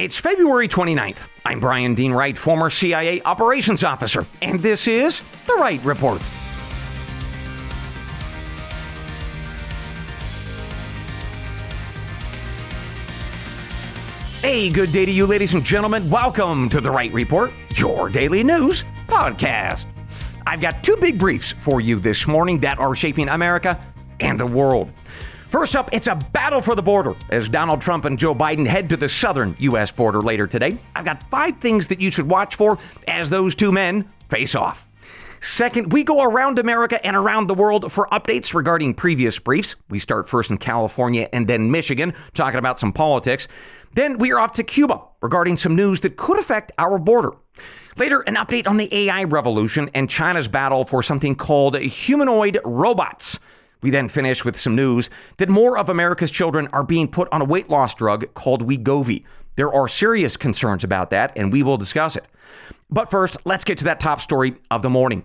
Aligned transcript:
It's 0.00 0.16
February 0.16 0.66
29th. 0.66 1.26
I'm 1.44 1.60
Bryan 1.60 1.94
Dean 1.94 2.12
Wright, 2.12 2.38
former 2.38 2.70
CIA 2.70 3.20
operations 3.20 3.84
officer, 3.84 4.24
and 4.40 4.58
this 4.60 4.88
is 4.88 5.20
The 5.46 5.52
Wright 5.56 5.84
Report. 5.84 6.22
Hey, 14.40 14.70
good 14.70 14.90
day 14.90 15.04
to 15.04 15.12
you, 15.12 15.26
ladies 15.26 15.52
and 15.52 15.62
gentlemen. 15.62 16.08
Welcome 16.08 16.70
to 16.70 16.80
The 16.80 16.90
Wright 16.90 17.12
Report, 17.12 17.52
your 17.76 18.08
daily 18.08 18.42
news 18.42 18.84
podcast. 19.06 19.84
I've 20.46 20.62
got 20.62 20.82
two 20.82 20.96
big 20.96 21.18
briefs 21.18 21.52
for 21.62 21.82
you 21.82 22.00
this 22.00 22.26
morning 22.26 22.60
that 22.60 22.78
are 22.78 22.96
shaping 22.96 23.28
America 23.28 23.78
and 24.20 24.40
the 24.40 24.46
world. 24.46 24.90
First 25.50 25.74
up, 25.74 25.88
it's 25.90 26.06
a 26.06 26.14
battle 26.14 26.62
for 26.62 26.76
the 26.76 26.82
border 26.82 27.16
as 27.28 27.48
Donald 27.48 27.80
Trump 27.80 28.04
and 28.04 28.16
Joe 28.16 28.36
Biden 28.36 28.68
head 28.68 28.88
to 28.90 28.96
the 28.96 29.08
southern 29.08 29.56
U.S. 29.58 29.90
border 29.90 30.20
later 30.20 30.46
today. 30.46 30.78
I've 30.94 31.04
got 31.04 31.28
five 31.28 31.58
things 31.58 31.88
that 31.88 32.00
you 32.00 32.12
should 32.12 32.28
watch 32.28 32.54
for 32.54 32.78
as 33.08 33.30
those 33.30 33.56
two 33.56 33.72
men 33.72 34.08
face 34.28 34.54
off. 34.54 34.86
Second, 35.40 35.92
we 35.92 36.04
go 36.04 36.22
around 36.22 36.60
America 36.60 37.04
and 37.04 37.16
around 37.16 37.48
the 37.48 37.54
world 37.54 37.90
for 37.90 38.06
updates 38.12 38.54
regarding 38.54 38.94
previous 38.94 39.40
briefs. 39.40 39.74
We 39.88 39.98
start 39.98 40.28
first 40.28 40.50
in 40.50 40.58
California 40.58 41.28
and 41.32 41.48
then 41.48 41.72
Michigan, 41.72 42.14
talking 42.32 42.58
about 42.58 42.78
some 42.78 42.92
politics. 42.92 43.48
Then 43.94 44.18
we 44.18 44.30
are 44.30 44.38
off 44.38 44.52
to 44.52 44.62
Cuba 44.62 45.00
regarding 45.20 45.56
some 45.56 45.74
news 45.74 45.98
that 46.02 46.16
could 46.16 46.38
affect 46.38 46.70
our 46.78 46.96
border. 46.96 47.32
Later, 47.96 48.20
an 48.20 48.36
update 48.36 48.68
on 48.68 48.76
the 48.76 48.88
AI 48.94 49.24
revolution 49.24 49.90
and 49.94 50.08
China's 50.08 50.46
battle 50.46 50.84
for 50.84 51.02
something 51.02 51.34
called 51.34 51.76
humanoid 51.76 52.60
robots. 52.64 53.40
We 53.82 53.90
then 53.90 54.08
finish 54.08 54.44
with 54.44 54.58
some 54.58 54.74
news 54.74 55.10
that 55.38 55.48
more 55.48 55.78
of 55.78 55.88
America's 55.88 56.30
children 56.30 56.68
are 56.72 56.84
being 56.84 57.08
put 57.08 57.28
on 57.32 57.40
a 57.40 57.46
weight 57.46 57.70
loss 57.70 57.94
drug 57.94 58.32
called 58.34 58.66
Wegovy. 58.66 59.24
There 59.56 59.72
are 59.72 59.88
serious 59.88 60.36
concerns 60.36 60.84
about 60.84 61.10
that, 61.10 61.32
and 61.36 61.52
we 61.52 61.62
will 61.62 61.76
discuss 61.76 62.16
it. 62.16 62.26
But 62.90 63.10
first, 63.10 63.36
let's 63.44 63.64
get 63.64 63.78
to 63.78 63.84
that 63.84 64.00
top 64.00 64.20
story 64.20 64.56
of 64.70 64.82
the 64.82 64.90
morning. 64.90 65.24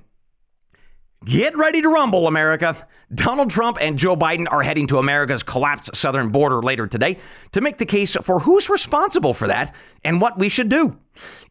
Get 1.26 1.58
ready 1.58 1.82
to 1.82 1.90
rumble, 1.90 2.28
America. 2.28 2.88
Donald 3.14 3.50
Trump 3.50 3.78
and 3.82 3.98
Joe 3.98 4.16
Biden 4.16 4.48
are 4.52 4.64
heading 4.64 4.88
to 4.88 5.00
America's 5.00 5.44
collapsed 5.44 5.96
southern 5.96 6.30
border 6.30 6.62
later 6.62 6.88
today 6.88 7.18
to 7.52 7.62
make 7.62 7.78
the 7.78 7.86
case 7.86 8.16
for 8.24 8.42
who's 8.42 8.70
responsible 8.70 9.34
for 9.34 9.48
that 9.48 9.74
and 10.04 10.22
what 10.22 10.38
we 10.38 10.50
should 10.50 10.70
do. 10.70 10.98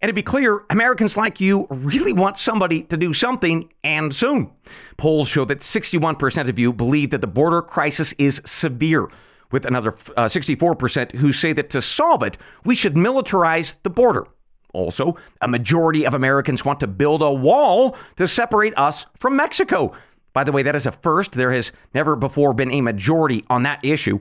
And 0.01 0.09
to 0.09 0.13
be 0.13 0.23
clear, 0.23 0.65
Americans 0.71 1.17
like 1.17 1.41
you 1.41 1.67
really 1.71 2.13
want 2.13 2.39
somebody 2.39 2.83
to 2.85 2.97
do 2.97 3.13
something 3.15 3.71
and 3.83 4.15
soon. 4.15 4.51
Polls 4.97 5.29
show 5.29 5.45
that 5.45 5.61
61% 5.61 6.49
of 6.49 6.59
you 6.59 6.73
believe 6.73 7.11
that 7.11 7.21
the 7.21 7.27
border 7.27 7.63
crisis 7.63 8.15
is 8.19 8.41
severe, 8.45 9.09
with 9.55 9.65
another 9.65 9.95
uh, 10.17 10.25
64% 10.25 11.13
who 11.17 11.33
say 11.33 11.53
that 11.53 11.71
to 11.71 11.81
solve 11.81 12.25
it, 12.25 12.37
we 12.65 12.75
should 12.75 12.95
militarize 12.95 13.77
the 13.85 13.91
border. 13.91 14.27
Also, 14.73 15.17
a 15.41 15.47
majority 15.47 16.05
of 16.05 16.13
Americans 16.13 16.65
want 16.65 16.81
to 16.81 16.89
build 16.89 17.23
a 17.23 17.33
wall 17.33 17.97
to 18.17 18.27
separate 18.27 18.77
us 18.77 19.07
from 19.21 19.37
Mexico. 19.37 19.93
By 20.33 20.43
the 20.43 20.51
way, 20.51 20.65
that 20.65 20.75
is 20.75 20.87
a 20.87 20.91
first. 20.91 21.33
There 21.33 21.53
has 21.53 21.71
never 21.95 22.17
before 22.17 22.53
been 22.53 22.73
a 22.73 22.81
majority 22.81 23.45
on 23.49 23.63
that 23.63 23.79
issue. 23.85 24.19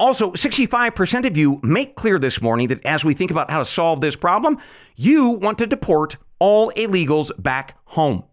Also, 0.00 0.30
65% 0.30 1.26
of 1.26 1.36
you 1.36 1.60
make 1.62 1.94
clear 1.94 2.18
this 2.18 2.40
morning 2.40 2.68
that 2.68 2.82
as 2.86 3.04
we 3.04 3.12
think 3.12 3.30
about 3.30 3.50
how 3.50 3.58
to 3.58 3.66
solve 3.66 4.00
this 4.00 4.16
problem, 4.16 4.56
you 4.96 5.28
want 5.28 5.58
to 5.58 5.66
deport 5.66 6.16
all 6.38 6.72
illegals 6.72 7.30
back 7.40 7.76
home. 7.84 8.24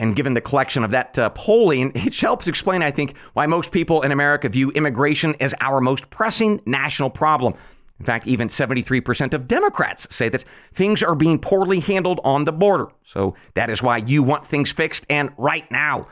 And 0.00 0.16
given 0.16 0.34
the 0.34 0.40
collection 0.40 0.82
of 0.82 0.90
that 0.90 1.16
uh, 1.16 1.30
polling, 1.30 1.92
it 1.94 2.18
helps 2.18 2.48
explain, 2.48 2.82
I 2.82 2.90
think, 2.90 3.16
why 3.34 3.46
most 3.46 3.70
people 3.70 4.02
in 4.02 4.10
America 4.10 4.48
view 4.48 4.72
immigration 4.72 5.36
as 5.38 5.54
our 5.60 5.80
most 5.80 6.10
pressing 6.10 6.60
national 6.66 7.10
problem. 7.10 7.54
In 8.00 8.04
fact, 8.04 8.26
even 8.26 8.48
73% 8.48 9.32
of 9.32 9.46
Democrats 9.46 10.08
say 10.10 10.28
that 10.30 10.44
things 10.74 11.04
are 11.04 11.14
being 11.14 11.38
poorly 11.38 11.78
handled 11.78 12.18
on 12.24 12.46
the 12.46 12.52
border. 12.52 12.88
So 13.06 13.36
that 13.54 13.70
is 13.70 13.80
why 13.80 13.98
you 13.98 14.24
want 14.24 14.48
things 14.48 14.72
fixed 14.72 15.06
and 15.08 15.30
right 15.38 15.70
now. 15.70 16.08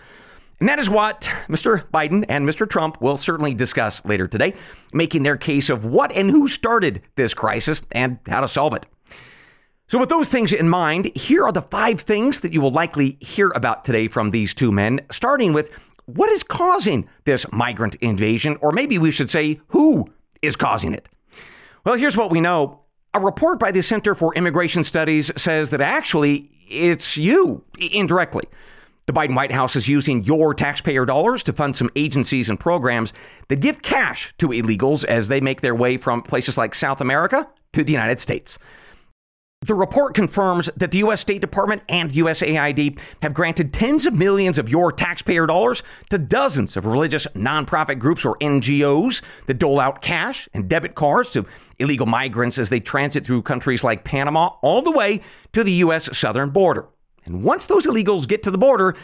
And 0.60 0.68
that 0.68 0.78
is 0.78 0.90
what 0.90 1.28
Mr. 1.48 1.84
Biden 1.90 2.24
and 2.28 2.48
Mr. 2.48 2.68
Trump 2.68 3.00
will 3.00 3.16
certainly 3.16 3.54
discuss 3.54 4.04
later 4.04 4.26
today, 4.26 4.54
making 4.92 5.22
their 5.22 5.36
case 5.36 5.70
of 5.70 5.84
what 5.84 6.10
and 6.12 6.30
who 6.30 6.48
started 6.48 7.02
this 7.14 7.32
crisis 7.32 7.80
and 7.92 8.18
how 8.26 8.40
to 8.40 8.48
solve 8.48 8.74
it. 8.74 8.86
So, 9.86 9.98
with 9.98 10.08
those 10.10 10.28
things 10.28 10.52
in 10.52 10.68
mind, 10.68 11.16
here 11.16 11.44
are 11.44 11.52
the 11.52 11.62
five 11.62 12.00
things 12.02 12.40
that 12.40 12.52
you 12.52 12.60
will 12.60 12.72
likely 12.72 13.16
hear 13.20 13.48
about 13.54 13.84
today 13.84 14.08
from 14.08 14.32
these 14.32 14.52
two 14.52 14.70
men, 14.70 15.00
starting 15.10 15.52
with 15.52 15.70
what 16.04 16.30
is 16.30 16.42
causing 16.42 17.08
this 17.24 17.46
migrant 17.52 17.94
invasion, 17.96 18.58
or 18.60 18.72
maybe 18.72 18.98
we 18.98 19.10
should 19.10 19.30
say, 19.30 19.60
who 19.68 20.10
is 20.42 20.56
causing 20.56 20.92
it? 20.92 21.06
Well, 21.84 21.94
here's 21.94 22.16
what 22.16 22.30
we 22.30 22.40
know. 22.40 22.84
A 23.14 23.20
report 23.20 23.58
by 23.58 23.70
the 23.70 23.82
Center 23.82 24.14
for 24.14 24.34
Immigration 24.34 24.84
Studies 24.84 25.30
says 25.36 25.70
that 25.70 25.80
actually 25.80 26.50
it's 26.68 27.16
you 27.16 27.64
indirectly. 27.78 28.44
The 29.08 29.14
Biden 29.14 29.34
White 29.34 29.52
House 29.52 29.74
is 29.74 29.88
using 29.88 30.22
your 30.24 30.52
taxpayer 30.52 31.06
dollars 31.06 31.42
to 31.44 31.54
fund 31.54 31.74
some 31.74 31.88
agencies 31.96 32.50
and 32.50 32.60
programs 32.60 33.14
that 33.48 33.56
give 33.60 33.80
cash 33.80 34.34
to 34.36 34.48
illegals 34.48 35.02
as 35.02 35.28
they 35.28 35.40
make 35.40 35.62
their 35.62 35.74
way 35.74 35.96
from 35.96 36.20
places 36.20 36.58
like 36.58 36.74
South 36.74 37.00
America 37.00 37.48
to 37.72 37.82
the 37.82 37.90
United 37.90 38.20
States. 38.20 38.58
The 39.62 39.74
report 39.74 40.12
confirms 40.14 40.68
that 40.76 40.90
the 40.90 40.98
U.S. 40.98 41.22
State 41.22 41.40
Department 41.40 41.84
and 41.88 42.12
USAID 42.12 42.98
have 43.22 43.32
granted 43.32 43.72
tens 43.72 44.04
of 44.04 44.12
millions 44.12 44.58
of 44.58 44.68
your 44.68 44.92
taxpayer 44.92 45.46
dollars 45.46 45.82
to 46.10 46.18
dozens 46.18 46.76
of 46.76 46.84
religious 46.84 47.26
nonprofit 47.28 47.98
groups 47.98 48.26
or 48.26 48.36
NGOs 48.42 49.22
that 49.46 49.58
dole 49.58 49.80
out 49.80 50.02
cash 50.02 50.50
and 50.52 50.68
debit 50.68 50.94
cards 50.94 51.30
to 51.30 51.46
illegal 51.78 52.06
migrants 52.06 52.58
as 52.58 52.68
they 52.68 52.78
transit 52.78 53.24
through 53.24 53.40
countries 53.40 53.82
like 53.82 54.04
Panama 54.04 54.48
all 54.60 54.82
the 54.82 54.92
way 54.92 55.22
to 55.54 55.64
the 55.64 55.72
U.S. 55.72 56.14
southern 56.14 56.50
border. 56.50 56.88
And 57.28 57.42
once 57.42 57.66
those 57.66 57.86
illegals 57.86 58.26
get 58.26 58.42
to 58.44 58.50
the 58.50 58.58
border, 58.58 58.96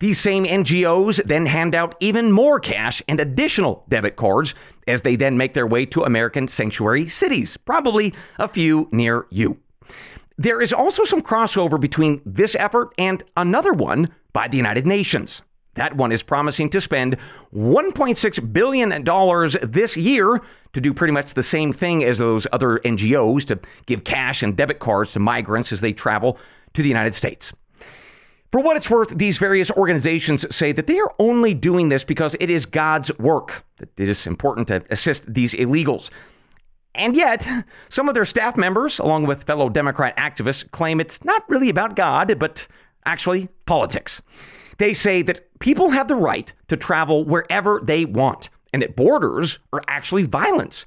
these 0.00 0.20
same 0.20 0.44
NGOs 0.44 1.24
then 1.24 1.46
hand 1.46 1.74
out 1.74 1.96
even 2.00 2.32
more 2.32 2.60
cash 2.60 3.02
and 3.08 3.18
additional 3.18 3.84
debit 3.88 4.16
cards 4.16 4.54
as 4.86 5.02
they 5.02 5.16
then 5.16 5.36
make 5.36 5.54
their 5.54 5.66
way 5.66 5.86
to 5.86 6.04
American 6.04 6.48
sanctuary 6.48 7.08
cities, 7.08 7.56
probably 7.56 8.14
a 8.38 8.48
few 8.48 8.88
near 8.92 9.26
you. 9.30 9.58
There 10.36 10.60
is 10.60 10.72
also 10.72 11.04
some 11.04 11.22
crossover 11.22 11.80
between 11.80 12.20
this 12.24 12.54
effort 12.54 12.92
and 12.96 13.24
another 13.36 13.72
one 13.72 14.10
by 14.32 14.46
the 14.46 14.56
United 14.56 14.86
Nations. 14.86 15.42
That 15.74 15.96
one 15.96 16.12
is 16.12 16.22
promising 16.22 16.70
to 16.70 16.80
spend 16.80 17.16
$1.6 17.54 18.52
billion 18.52 19.70
this 19.70 19.96
year 19.96 20.40
to 20.72 20.80
do 20.80 20.94
pretty 20.94 21.12
much 21.12 21.34
the 21.34 21.42
same 21.42 21.72
thing 21.72 22.04
as 22.04 22.18
those 22.18 22.46
other 22.52 22.80
NGOs 22.84 23.44
to 23.46 23.60
give 23.86 24.04
cash 24.04 24.42
and 24.42 24.56
debit 24.56 24.80
cards 24.80 25.12
to 25.12 25.20
migrants 25.20 25.72
as 25.72 25.80
they 25.80 25.92
travel 25.92 26.38
to 26.74 26.82
the 26.82 26.88
United 26.88 27.14
States. 27.14 27.52
For 28.50 28.62
what 28.62 28.78
it's 28.78 28.88
worth, 28.88 29.10
these 29.10 29.36
various 29.36 29.70
organizations 29.72 30.44
say 30.54 30.72
that 30.72 30.86
they 30.86 30.98
are 30.98 31.14
only 31.18 31.52
doing 31.52 31.90
this 31.90 32.02
because 32.02 32.34
it 32.40 32.48
is 32.48 32.64
God's 32.64 33.16
work, 33.18 33.64
that 33.76 33.90
it 33.98 34.08
is 34.08 34.26
important 34.26 34.68
to 34.68 34.84
assist 34.90 35.32
these 35.32 35.52
illegals. 35.52 36.08
And 36.94 37.14
yet, 37.14 37.46
some 37.90 38.08
of 38.08 38.14
their 38.14 38.24
staff 38.24 38.56
members, 38.56 38.98
along 38.98 39.26
with 39.26 39.44
fellow 39.44 39.68
Democrat 39.68 40.16
activists, 40.16 40.68
claim 40.70 40.98
it's 40.98 41.22
not 41.24 41.48
really 41.48 41.68
about 41.68 41.94
God, 41.94 42.38
but 42.38 42.66
actually 43.04 43.48
politics. 43.66 44.22
They 44.78 44.94
say 44.94 45.22
that 45.22 45.58
people 45.58 45.90
have 45.90 46.08
the 46.08 46.14
right 46.14 46.50
to 46.68 46.76
travel 46.76 47.24
wherever 47.24 47.80
they 47.82 48.06
want, 48.06 48.48
and 48.72 48.80
that 48.80 48.96
borders 48.96 49.58
are 49.72 49.82
actually 49.88 50.24
violence. 50.24 50.86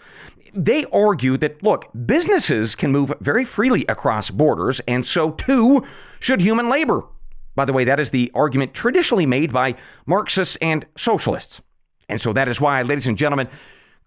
They 0.54 0.86
argue 0.86 1.38
that, 1.38 1.62
look, 1.62 1.90
businesses 2.06 2.74
can 2.76 2.92
move 2.92 3.14
very 3.22 3.46
freely 3.46 3.86
across 3.88 4.32
borders, 4.32 4.82
and 4.88 5.06
so 5.06 5.32
too 5.32 5.86
should 6.20 6.42
human 6.42 6.68
labor. 6.68 7.04
By 7.56 7.66
the 7.66 7.74
way, 7.74 7.84
that 7.84 8.00
is 8.00 8.10
the 8.12 8.32
argument 8.34 8.74
traditionally 8.74 9.26
made 9.26 9.52
by 9.52 9.76
Marxists 10.06 10.58
and 10.62 10.86
socialists. 10.98 11.62
And 12.08 12.22
so 12.22 12.34
that 12.34 12.48
is 12.48 12.62
why, 12.62 12.82
ladies 12.82 13.08
and 13.08 13.18
gentlemen, 13.18 13.50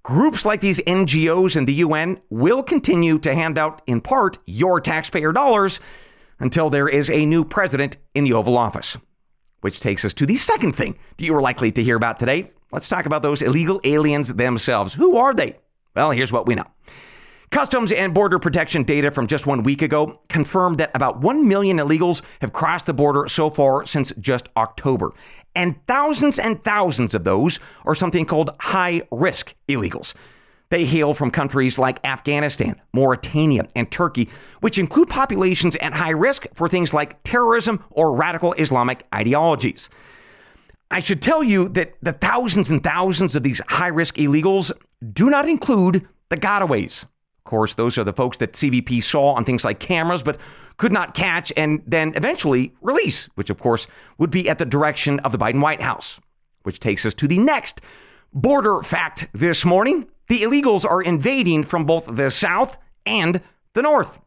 groups 0.02 0.44
like 0.44 0.60
these 0.60 0.80
NGOs 0.80 1.56
and 1.56 1.66
the 1.66 1.74
UN 1.74 2.20
will 2.30 2.62
continue 2.62 3.18
to 3.18 3.34
hand 3.34 3.58
out, 3.58 3.82
in 3.86 4.00
part, 4.00 4.38
your 4.46 4.80
taxpayer 4.80 5.32
dollars 5.32 5.80
until 6.38 6.70
there 6.70 6.88
is 6.88 7.08
a 7.10 7.26
new 7.26 7.44
president 7.44 7.96
in 8.14 8.24
the 8.24 8.32
Oval 8.32 8.58
Office. 8.58 8.96
Which 9.60 9.80
takes 9.80 10.04
us 10.04 10.12
to 10.14 10.26
the 10.26 10.36
second 10.36 10.76
thing 10.76 10.98
that 11.16 11.24
you 11.24 11.34
are 11.34 11.40
likely 11.40 11.72
to 11.72 11.82
hear 11.82 11.96
about 11.96 12.18
today. 12.18 12.50
Let's 12.70 12.88
talk 12.88 13.06
about 13.06 13.22
those 13.22 13.40
illegal 13.40 13.80
aliens 13.84 14.34
themselves. 14.34 14.94
Who 14.94 15.16
are 15.16 15.32
they? 15.32 15.56
Well, 15.94 16.10
here's 16.10 16.32
what 16.32 16.46
we 16.46 16.54
know. 16.54 16.66
Customs 17.54 17.92
and 17.92 18.12
Border 18.12 18.40
Protection 18.40 18.82
data 18.82 19.12
from 19.12 19.28
just 19.28 19.46
one 19.46 19.62
week 19.62 19.80
ago 19.80 20.18
confirmed 20.28 20.76
that 20.78 20.90
about 20.92 21.20
1 21.20 21.46
million 21.46 21.76
illegals 21.78 22.20
have 22.40 22.52
crossed 22.52 22.86
the 22.86 22.92
border 22.92 23.28
so 23.28 23.48
far 23.48 23.86
since 23.86 24.12
just 24.18 24.48
October. 24.56 25.12
And 25.54 25.76
thousands 25.86 26.40
and 26.40 26.64
thousands 26.64 27.14
of 27.14 27.22
those 27.22 27.60
are 27.84 27.94
something 27.94 28.26
called 28.26 28.50
high 28.58 29.02
risk 29.12 29.54
illegals. 29.68 30.14
They 30.70 30.84
hail 30.84 31.14
from 31.14 31.30
countries 31.30 31.78
like 31.78 32.04
Afghanistan, 32.04 32.74
Mauritania, 32.92 33.68
and 33.76 33.88
Turkey, 33.88 34.28
which 34.60 34.76
include 34.76 35.08
populations 35.08 35.76
at 35.76 35.94
high 35.94 36.10
risk 36.10 36.48
for 36.54 36.68
things 36.68 36.92
like 36.92 37.22
terrorism 37.22 37.84
or 37.92 38.16
radical 38.16 38.54
Islamic 38.54 39.06
ideologies. 39.14 39.88
I 40.90 40.98
should 40.98 41.22
tell 41.22 41.44
you 41.44 41.68
that 41.68 41.94
the 42.02 42.14
thousands 42.14 42.68
and 42.68 42.82
thousands 42.82 43.36
of 43.36 43.44
these 43.44 43.60
high 43.68 43.86
risk 43.86 44.16
illegals 44.16 44.72
do 45.12 45.30
not 45.30 45.48
include 45.48 46.08
the 46.30 46.36
gotaways. 46.36 47.04
Of 47.44 47.50
course, 47.50 47.74
those 47.74 47.98
are 47.98 48.04
the 48.04 48.12
folks 48.14 48.38
that 48.38 48.54
CBP 48.54 49.04
saw 49.04 49.34
on 49.34 49.44
things 49.44 49.64
like 49.64 49.78
cameras, 49.78 50.22
but 50.22 50.38
could 50.78 50.92
not 50.92 51.14
catch 51.14 51.52
and 51.58 51.82
then 51.86 52.14
eventually 52.16 52.74
release, 52.80 53.28
which 53.34 53.50
of 53.50 53.58
course 53.58 53.86
would 54.16 54.30
be 54.30 54.48
at 54.48 54.58
the 54.58 54.64
direction 54.64 55.20
of 55.20 55.30
the 55.30 55.36
Biden 55.36 55.60
White 55.60 55.82
House. 55.82 56.18
Which 56.62 56.80
takes 56.80 57.04
us 57.04 57.12
to 57.14 57.28
the 57.28 57.38
next 57.38 57.82
border 58.32 58.82
fact 58.82 59.28
this 59.34 59.62
morning. 59.62 60.06
The 60.28 60.40
illegals 60.40 60.86
are 60.86 61.02
invading 61.02 61.64
from 61.64 61.84
both 61.84 62.06
the 62.16 62.30
south 62.30 62.78
and 63.04 63.42
the 63.74 63.82
north. 63.82 64.18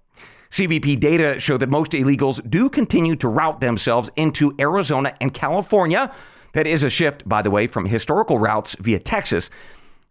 CBP 0.51 0.99
data 0.99 1.39
show 1.39 1.57
that 1.57 1.69
most 1.69 1.93
illegals 1.93 2.47
do 2.47 2.69
continue 2.69 3.15
to 3.15 3.27
route 3.27 3.61
themselves 3.61 4.11
into 4.15 4.53
Arizona 4.59 5.17
and 5.19 5.33
California. 5.33 6.13
That 6.53 6.67
is 6.67 6.83
a 6.83 6.89
shift, 6.91 7.27
by 7.27 7.41
the 7.41 7.49
way, 7.49 7.65
from 7.65 7.87
historical 7.87 8.37
routes 8.37 8.75
via 8.79 8.99
Texas. 8.99 9.49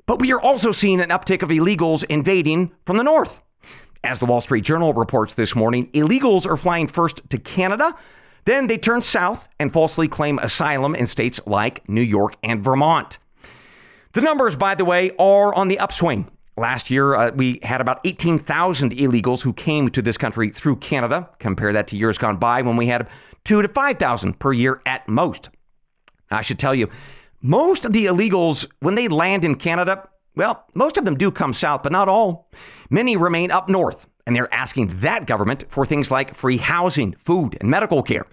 But 0.07 0.21
we 0.21 0.33
are 0.33 0.41
also 0.41 0.73
seeing 0.73 1.01
an 1.01 1.11
uptick 1.11 1.43
of 1.43 1.49
illegals 1.51 2.05
invading 2.05 2.73
from 2.85 2.97
the 2.97 3.03
north. 3.03 3.41
As 4.05 4.21
the 4.21 4.27
Wall 4.27 4.41
Street 4.41 4.65
Journal 4.65 4.95
reports 4.95 5.35
this 5.35 5.57
morning, 5.57 5.91
illegals 5.93 6.47
are 6.47 6.57
flying 6.57 6.87
first 6.87 7.29
to 7.29 7.39
Canada, 7.39 7.97
then 8.45 8.69
they 8.69 8.79
turn 8.79 9.03
south 9.03 9.49
and 9.59 9.73
falsely 9.73 10.07
claim 10.07 10.39
asylum 10.39 10.95
in 10.95 11.09
states 11.09 11.41
like 11.45 11.87
New 11.89 12.03
York 12.03 12.37
and 12.45 12.63
Vermont. 12.63 13.19
The 14.13 14.21
numbers, 14.21 14.55
by 14.55 14.77
the 14.77 14.85
way, 14.85 15.11
are 15.19 15.53
on 15.53 15.67
the 15.67 15.81
upswing. 15.81 16.31
Last 16.57 16.89
year, 16.89 17.15
uh, 17.15 17.33
we 17.33 17.59
had 17.65 17.81
about 17.81 18.01
18,000 18.05 18.93
illegals 18.93 19.43
who 19.43 19.53
came 19.53 19.91
to 19.91 20.01
this 20.01 20.17
country 20.17 20.51
through 20.51 20.77
Canada. 20.77 21.29
Compare 21.41 21.73
that 21.73 21.89
to 21.89 21.97
years 21.97 22.17
gone 22.17 22.39
by 22.39 22.63
when 22.63 22.77
we 22.77 22.87
had 22.87 23.09
two 23.45 23.61
to 23.61 23.69
5,000 23.69 24.39
per 24.39 24.53
year 24.53 24.81
at 24.87 25.07
most. 25.09 25.51
I 26.31 26.43
should 26.43 26.59
tell 26.59 26.75
you, 26.75 26.89
most 27.47 27.85
of 27.85 27.93
the 27.93 28.07
illegals, 28.07 28.67
when 28.81 28.97
they 28.97 29.07
land 29.07 29.45
in 29.45 29.55
Canada, 29.55 30.09
well, 30.35 30.67
most 30.75 30.97
of 30.97 31.05
them 31.05 31.17
do 31.17 31.31
come 31.31 31.55
south, 31.55 31.85
but 31.85 31.93
not 31.93 32.09
all. 32.09 32.51
Many 32.91 33.17
remain 33.17 33.53
up 33.53 33.69
north, 33.69 34.07
and 34.27 34.35
they're 34.35 34.53
asking 34.53 35.01
that 35.01 35.27
government 35.27 35.65
for 35.69 35.87
things 35.87 36.11
like 36.11 36.35
free 36.35 36.57
housing, 36.57 37.15
food, 37.15 37.57
and 37.61 37.71
medical 37.71 38.03
care. 38.03 38.27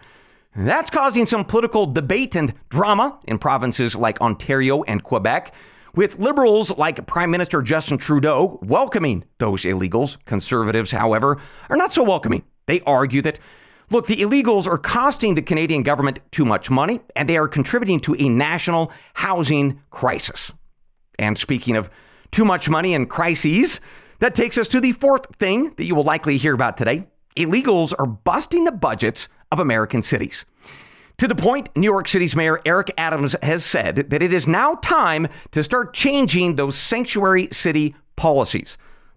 That's 0.56 0.90
causing 0.90 1.28
some 1.28 1.46
political 1.46 1.86
debate 1.86 2.36
and 2.36 2.56
drama 2.70 3.20
in 3.28 3.38
provinces 3.38 3.96
like 3.96 4.20
Ontario 4.20 4.82
and 4.84 5.04
Quebec, 5.04 5.54
with 5.96 6.18
liberals 6.18 6.76
like 6.76 7.06
Prime 7.06 7.30
Minister 7.30 7.62
Justin 7.62 8.00
Trudeau 8.00 8.60
welcoming 8.64 9.26
those 9.38 9.62
illegals. 9.62 10.18
Conservatives, 10.26 10.90
however, 10.90 11.40
are 11.70 11.78
not 11.78 11.94
so 11.94 12.04
welcoming. 12.04 12.44
They 12.66 12.82
argue 12.82 13.22
that 13.22 13.38
Look, 13.94 14.08
the 14.08 14.22
illegals 14.22 14.66
are 14.66 14.80
costing 14.80 15.36
the 15.36 15.44
Canadian 15.44 15.84
government 15.84 16.18
too 16.32 16.46
much 16.46 16.72
money, 16.72 17.00
and 17.16 17.30
they 17.30 17.38
are 17.38 17.48
contributing 17.48 18.00
to 18.00 18.16
a 18.18 18.28
national 18.28 18.92
housing 19.14 19.82
crisis. 19.92 20.52
And 21.20 21.38
speaking 21.38 21.76
of 21.76 21.92
too 22.32 22.44
much 22.44 22.68
money 22.68 22.96
and 22.96 23.08
crises, 23.08 23.80
that 24.18 24.34
takes 24.34 24.58
us 24.58 24.68
to 24.70 24.82
the 24.82 24.94
fourth 24.94 25.36
thing 25.36 25.76
that 25.78 25.84
you 25.84 25.94
will 25.94 26.04
likely 26.04 26.40
hear 26.40 26.56
about 26.56 26.76
today. 26.76 27.06
Illegals 27.38 27.94
are 28.00 28.08
busting 28.08 28.64
the 28.64 28.72
budgets 28.72 29.28
of 29.52 29.60
American 29.60 30.02
cities. 30.02 30.44
To 31.20 31.28
the 31.28 31.36
point, 31.36 31.70
New 31.76 31.92
York 31.92 32.08
City's 32.08 32.36
Mayor 32.36 32.62
Eric 32.66 32.92
Adams 32.98 33.36
has 33.44 33.64
said 33.64 34.10
that 34.10 34.24
it 34.24 34.34
is 34.34 34.48
now 34.48 34.74
time 34.74 35.28
to 35.52 35.64
start 35.64 35.94
changing 35.94 36.56
those 36.56 36.76
sanctuary 36.76 37.48
city 37.52 37.94
policies. 38.16 38.76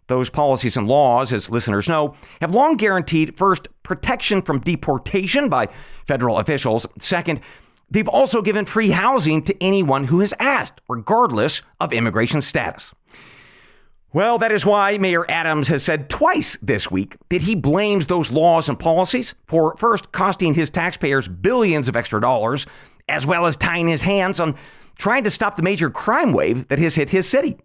Those 0.09 0.31
policies 0.31 0.77
and 0.77 0.87
laws, 0.87 1.33
as 1.33 1.51
listeners 1.51 1.89
know, 1.89 2.15
have 2.41 2.55
long 2.55 2.77
guaranteed 2.77 3.37
first, 3.37 3.69
protection 3.83 4.41
from 4.43 4.61
deportation 4.61 5.49
by 5.49 5.69
federal 6.07 6.39
officials. 6.39 6.87
Second, 7.01 7.41
they've 7.91 8.09
also 8.09 8.41
given 8.41 8.67
free 8.67 8.91
housing 8.91 9.43
to 9.43 9.63
anyone 9.63 10.05
who 10.05 10.21
has 10.21 10.33
asked, 10.39 10.81
regardless 10.89 11.63
of 11.81 11.93
immigration 11.93 12.41
status. 12.41 12.93
Well, 14.13 14.39
that 14.39 14.53
is 14.53 14.65
why 14.65 14.97
Mayor 14.97 15.31
Adams 15.31 15.69
has 15.69 15.83
said 15.83 16.09
twice 16.09 16.57
this 16.63 16.91
week 16.91 17.17
that 17.29 17.43
he 17.43 17.55
blames 17.55 18.07
those 18.07 18.31
laws 18.31 18.69
and 18.69 18.79
policies 18.79 19.35
for 19.47 19.77
first 19.77 20.11
costing 20.13 20.55
his 20.55 20.71
taxpayers 20.71 21.29
billions 21.29 21.89
of 21.89 21.97
extra 21.97 22.21
dollars, 22.21 22.65
as 23.09 23.27
well 23.27 23.45
as 23.45 23.57
tying 23.57 23.89
his 23.89 24.03
hands 24.03 24.41
on 24.41 24.57
trying 24.97 25.25
to 25.25 25.31
stop 25.31 25.57
the 25.57 25.63
major 25.63 25.91
crime 25.91 26.33
wave 26.33 26.67
that 26.69 26.79
has 26.79 26.95
hit 26.95 27.11
his 27.11 27.29
city. 27.29 27.59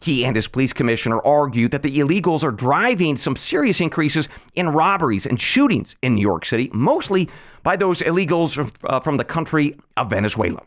He 0.00 0.24
and 0.24 0.34
his 0.34 0.48
police 0.48 0.72
commissioner 0.72 1.20
argued 1.20 1.70
that 1.70 1.82
the 1.82 1.98
illegals 1.98 2.42
are 2.42 2.50
driving 2.50 3.16
some 3.16 3.36
serious 3.36 3.80
increases 3.80 4.28
in 4.54 4.70
robberies 4.70 5.26
and 5.26 5.40
shootings 5.40 5.96
in 6.02 6.14
New 6.14 6.22
York 6.22 6.44
City, 6.44 6.70
mostly 6.72 7.28
by 7.62 7.76
those 7.76 8.00
illegals 8.00 8.70
uh, 8.84 9.00
from 9.00 9.16
the 9.16 9.24
country 9.24 9.76
of 9.96 10.10
Venezuela. 10.10 10.62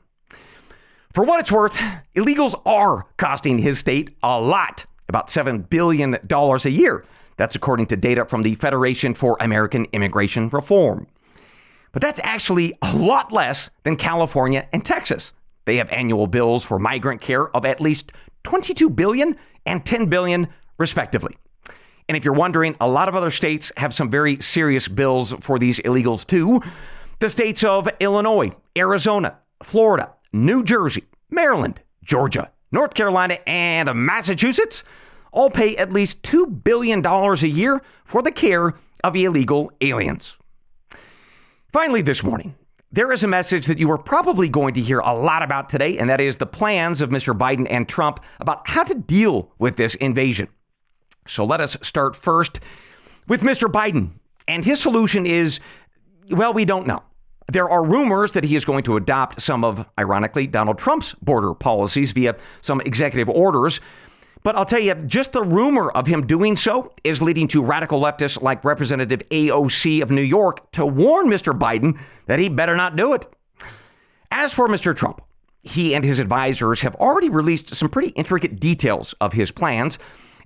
For 1.14 1.24
what 1.24 1.40
it's 1.40 1.52
worth, 1.52 1.78
illegals 2.16 2.60
are 2.66 3.06
costing 3.18 3.60
his 3.60 3.80
state 3.80 4.16
a 4.22 4.40
lot, 4.40 4.86
about 5.08 5.28
$7 5.28 5.70
billion 5.70 6.18
a 6.30 6.70
year. 6.70 7.06
That's 7.38 7.56
according 7.56 7.88
to 7.88 7.98
data 7.98 8.26
from 8.26 8.44
the 8.44 8.56
Federation 8.56 9.14
for 9.14 9.38
American 9.40 9.86
Immigration 9.92 10.50
Reform. 10.50 11.08
But 11.92 12.02
that's 12.02 12.20
actually 12.24 12.78
a 12.82 12.94
lot 12.94 13.32
less 13.32 13.70
than 13.84 13.96
California 13.96 14.68
and 14.74 14.84
Texas. 14.84 15.32
They 15.66 15.78
have 15.78 15.90
annual 15.90 16.28
bills 16.28 16.64
for 16.64 16.78
migrant 16.80 17.22
care 17.22 17.56
of 17.56 17.66
at 17.66 17.82
least 17.82 18.12
22 18.46 18.90
billion 18.90 19.36
and 19.66 19.86
10 19.86 20.06
billion 20.08 20.48
respectively. 20.78 21.38
And 22.08 22.16
if 22.16 22.24
you're 22.24 22.34
wondering, 22.34 22.76
a 22.80 22.88
lot 22.88 23.10
of 23.10 23.16
other 23.16 23.32
states 23.32 23.72
have 23.78 23.94
some 23.94 24.10
very 24.10 24.42
serious 24.42 24.88
bills 24.88 25.34
for 25.42 25.60
these 25.60 25.80
illegals 25.80 26.26
too. 26.26 26.62
The 27.20 27.30
states 27.30 27.64
of 27.64 27.90
Illinois, 28.00 28.54
Arizona, 28.78 29.38
Florida, 29.64 30.14
New 30.32 30.64
Jersey, 30.64 31.06
Maryland, 31.30 31.82
Georgia, 32.04 32.52
North 32.72 32.94
Carolina, 32.94 33.40
and 33.48 33.92
Massachusetts 33.94 34.84
all 35.32 35.50
pay 35.50 35.76
at 35.78 35.92
least 35.92 36.22
$2 36.22 36.64
billion 36.64 37.06
a 37.06 37.36
year 37.48 37.82
for 38.06 38.22
the 38.22 38.32
care 38.32 38.76
of 39.04 39.16
illegal 39.16 39.72
aliens. 39.82 40.38
Finally, 41.72 42.04
this 42.04 42.24
morning, 42.24 42.56
there 42.96 43.12
is 43.12 43.26
a 43.26 43.28
message 43.28 43.66
that 43.66 43.78
you 43.78 43.92
are 43.92 43.98
probably 43.98 44.48
going 44.48 44.74
to 44.74 44.82
hear 44.82 45.00
a 45.00 45.14
lot 45.14 45.44
about 45.44 45.68
today, 45.68 45.98
and 45.98 46.10
that 46.10 46.22
is 46.22 46.38
the 46.38 46.46
plans 46.46 47.02
of 47.02 47.10
Mr. 47.10 47.38
Biden 47.38 47.68
and 47.70 47.90
Trump 47.90 48.22
about 48.40 48.70
how 48.70 48.84
to 48.84 48.96
deal 48.96 49.52
with 49.60 49.76
this 49.76 49.96
invasion. 49.96 50.48
So 51.28 51.44
let 51.44 51.60
us 51.60 51.76
start 51.82 52.16
first 52.16 52.62
with 53.28 53.42
Mr. 53.42 53.70
Biden. 53.70 54.12
And 54.48 54.64
his 54.64 54.80
solution 54.80 55.26
is 55.26 55.60
well, 56.32 56.54
we 56.54 56.64
don't 56.64 56.88
know. 56.88 57.04
There 57.52 57.70
are 57.70 57.84
rumors 57.84 58.32
that 58.32 58.46
he 58.46 58.56
is 58.56 58.66
going 58.66 58.84
to 58.86 58.96
adopt 58.96 59.42
some 59.42 59.64
of, 59.64 59.86
ironically, 60.00 60.48
Donald 60.48 60.80
Trump's 60.80 61.14
border 61.16 61.54
policies 61.54 62.14
via 62.14 62.36
some 62.62 62.82
executive 62.82 63.30
orders. 63.30 63.80
But 64.46 64.56
I'll 64.56 64.66
tell 64.66 64.80
you, 64.80 64.94
just 64.94 65.32
the 65.32 65.42
rumor 65.42 65.90
of 65.90 66.06
him 66.06 66.28
doing 66.28 66.56
so 66.56 66.94
is 67.04 67.20
leading 67.20 67.48
to 67.48 67.64
radical 67.64 68.00
leftists 68.00 68.40
like 68.40 68.64
Representative 68.64 69.24
AOC 69.32 70.04
of 70.04 70.12
New 70.12 70.22
York 70.22 70.72
to 70.74 70.86
warn 70.86 71.30
Mr. 71.30 71.58
Biden 71.58 72.00
that 72.28 72.38
he 72.38 72.48
better 72.48 72.76
not 72.76 72.96
do 72.96 73.14
it. 73.14 73.26
As 74.30 74.54
for 74.54 74.68
Mr. 74.68 74.96
Trump, 74.96 75.20
he 75.64 75.96
and 75.96 76.06
his 76.06 76.20
advisors 76.20 76.82
have 76.82 76.94
already 76.98 77.28
released 77.28 77.74
some 77.74 77.90
pretty 77.90 78.10
intricate 78.10 78.60
details 78.60 79.16
of 79.20 79.34
his 79.34 79.50
plans. 79.50 79.98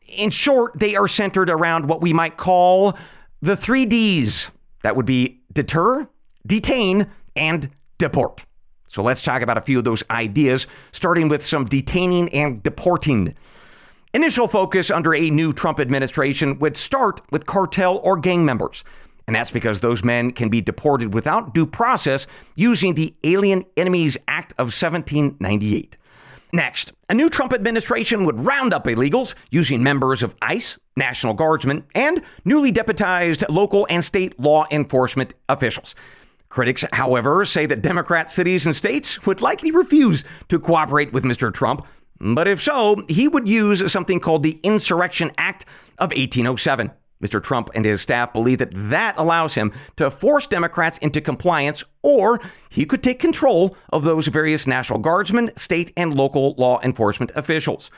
In 0.08 0.30
short, 0.30 0.80
they 0.80 0.96
are 0.96 1.10
centered 1.10 1.50
around 1.50 1.90
what 1.90 2.00
we 2.00 2.14
might 2.14 2.38
call 2.38 2.98
the 3.42 3.58
three 3.58 3.86
D's. 3.86 4.48
That 4.82 4.96
would 4.96 5.06
be 5.06 5.42
deter, 5.52 6.08
detain, 6.48 7.08
and 7.36 7.70
deport. 7.98 8.46
So 8.88 9.04
let's 9.04 9.22
talk 9.22 9.42
about 9.42 9.58
a 9.58 9.62
few 9.62 9.78
of 9.78 9.84
those 9.84 10.04
ideas, 10.10 10.68
starting 10.94 11.28
with 11.28 11.46
some 11.46 11.66
detaining 11.66 12.30
and 12.30 12.64
deporting. 12.64 13.36
Initial 14.12 14.48
focus 14.48 14.90
under 14.90 15.14
a 15.14 15.30
new 15.30 15.54
Trump 15.54 15.80
administration 15.80 16.58
would 16.58 16.76
start 16.76 17.22
with 17.30 17.46
cartel 17.46 17.98
or 17.98 18.18
gang 18.18 18.44
members. 18.44 18.84
And 19.28 19.36
that's 19.36 19.52
because 19.52 19.82
those 19.82 20.04
men 20.04 20.32
can 20.32 20.50
be 20.50 20.62
deported 20.62 21.14
without 21.14 21.54
due 21.54 21.68
process 21.68 22.26
using 22.56 22.96
the 22.96 23.14
Alien 23.24 23.66
Enemies 23.78 24.18
Act 24.28 24.54
of 24.54 24.74
1798. 24.74 25.96
Next, 26.52 26.92
a 27.08 27.14
new 27.14 27.30
Trump 27.30 27.54
administration 27.54 28.26
would 28.26 28.44
round 28.44 28.74
up 28.74 28.86
illegals 28.86 29.36
using 29.52 29.84
members 29.84 30.24
of 30.24 30.34
ICE, 30.42 30.80
National 30.96 31.36
Guardsmen, 31.36 31.84
and 31.94 32.24
newly 32.44 32.72
deputized 32.72 33.44
local 33.48 33.86
and 33.92 34.04
state 34.04 34.40
law 34.40 34.66
enforcement 34.72 35.36
officials. 35.48 35.94
Critics, 36.50 36.84
however, 36.94 37.46
say 37.46 37.68
that 37.68 37.84
Democrat 37.84 38.32
cities 38.32 38.66
and 38.66 38.76
states 38.76 39.24
would 39.28 39.40
likely 39.40 39.70
refuse 39.70 40.24
to 40.48 40.58
cooperate 40.58 41.14
with 41.14 41.24
Mr. 41.24 41.54
Trump 41.54 41.86
But 42.20 42.48
if 42.48 42.62
so, 42.62 43.04
he 43.08 43.28
would 43.28 43.48
use 43.48 43.92
something 43.92 44.20
called 44.20 44.44
the 44.44 44.60
Insurrection 44.64 45.32
Act 45.38 45.66
of 45.98 46.10
1807. 46.10 46.92
Mr. 47.24 47.44
Trump 47.44 47.70
and 47.76 47.84
his 47.84 48.02
staff 48.02 48.32
believe 48.32 48.60
that 48.60 48.72
that 48.74 49.14
allows 49.18 49.56
him 49.56 49.74
to 49.98 50.10
force 50.10 50.48
Democrats 50.48 50.98
into 51.00 51.20
compliance, 51.20 51.84
or 52.02 52.40
he 52.70 52.86
could 52.86 53.04
take 53.04 53.20
control 53.20 53.76
of 53.92 54.04
those 54.04 54.28
various 54.28 54.66
National 54.66 55.00
Guardsmen, 55.00 55.52
state, 55.58 55.92
and 55.98 56.16
local 56.16 56.54
law 56.58 56.80
enforcement 56.82 57.32
officials. 57.36 57.92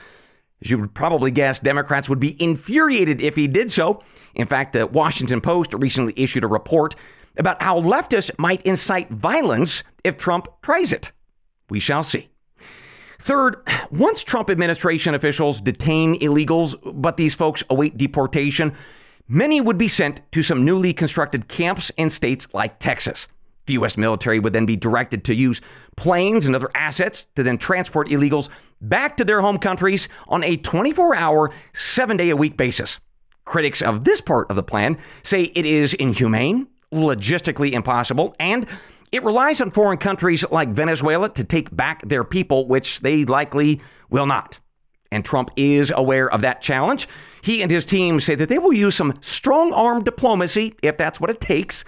As 0.64 0.72
you 0.72 0.80
would 0.80 0.94
probably 0.94 1.32
guess, 1.32 1.60
Democrats 1.60 2.10
would 2.10 2.20
be 2.20 2.42
infuriated 2.42 3.22
if 3.22 3.36
he 3.36 3.48
did 3.48 3.72
so. 3.72 4.02
In 4.34 4.48
fact, 4.48 4.74
the 4.74 4.88
Washington 4.88 5.42
Post 5.42 5.74
recently 5.74 6.14
issued 6.16 6.44
a 6.44 6.48
report 6.48 6.96
about 7.38 7.62
how 7.62 7.80
leftists 7.80 8.32
might 8.38 8.62
incite 8.64 9.10
violence 9.10 9.84
if 10.04 10.18
Trump 10.18 10.48
tries 10.62 10.92
it. 10.92 11.12
We 11.70 11.80
shall 11.80 12.04
see. 12.04 12.31
Third, 13.22 13.58
once 13.92 14.24
Trump 14.24 14.50
administration 14.50 15.14
officials 15.14 15.62
detain 15.62 16.20
illegals, 16.20 16.76
but 16.84 17.18
these 17.18 17.36
folks 17.36 17.64
await 17.70 17.98
deportation, 17.98 18.76
many 19.28 19.62
would 19.62 19.78
be 19.78 19.88
sent 19.88 20.22
to 20.32 20.42
some 20.42 20.66
newly 20.66 20.94
constructed 20.94 21.48
camps 21.48 21.92
in 21.98 22.10
states 22.10 22.48
like 22.54 22.80
Texas. 22.80 23.28
The 23.68 23.74
U.S. 23.74 23.96
military 23.96 24.40
would 24.40 24.54
then 24.54 24.66
be 24.66 24.76
directed 24.76 25.24
to 25.26 25.36
use 25.36 25.62
planes 25.96 26.48
and 26.48 26.56
other 26.56 26.72
assets 26.74 27.28
to 27.36 27.44
then 27.44 27.60
transport 27.60 28.10
illegals 28.10 28.50
back 28.82 29.18
to 29.18 29.24
their 29.24 29.42
home 29.42 29.60
countries 29.60 30.10
on 30.28 30.44
a 30.44 30.58
24 30.58 31.16
hour, 31.16 31.52
seven 31.74 32.18
day 32.18 32.32
a 32.32 32.36
week 32.36 32.58
basis. 32.58 33.00
Critics 33.46 33.84
of 33.84 34.04
this 34.04 34.20
part 34.20 34.50
of 34.50 34.56
the 34.56 34.64
plan 34.64 34.98
say 35.24 35.44
it 35.44 35.66
is 35.66 35.94
inhumane, 35.94 36.68
logistically 36.92 37.74
impossible, 37.74 38.36
and 38.40 38.66
it 39.12 39.24
relies 39.24 39.60
on 39.60 39.72
foreign 39.72 39.98
countries 39.98 40.46
like 40.52 40.70
Venezuela 40.70 41.30
to 41.30 41.44
take 41.44 41.76
back 41.76 42.08
their 42.08 42.24
people, 42.24 42.68
which 42.68 43.02
they 43.02 43.26
likely 43.26 43.82
will 44.10 44.26
not. 44.26 44.60
And 45.12 45.26
Trump 45.26 45.50
is 45.58 45.92
aware 45.94 46.30
of 46.32 46.42
that 46.42 46.62
challenge. 46.62 47.08
He 47.42 47.62
and 47.62 47.70
his 47.70 47.84
team 47.84 48.22
say 48.22 48.36
that 48.36 48.48
they 48.48 48.60
will 48.60 48.72
use 48.72 48.96
some 48.96 49.20
strong 49.20 49.74
arm 49.74 50.04
diplomacy 50.04 50.76
if 50.82 50.98
that's 50.98 51.20
what 51.20 51.30
it 51.30 51.42
takes. 51.42 51.84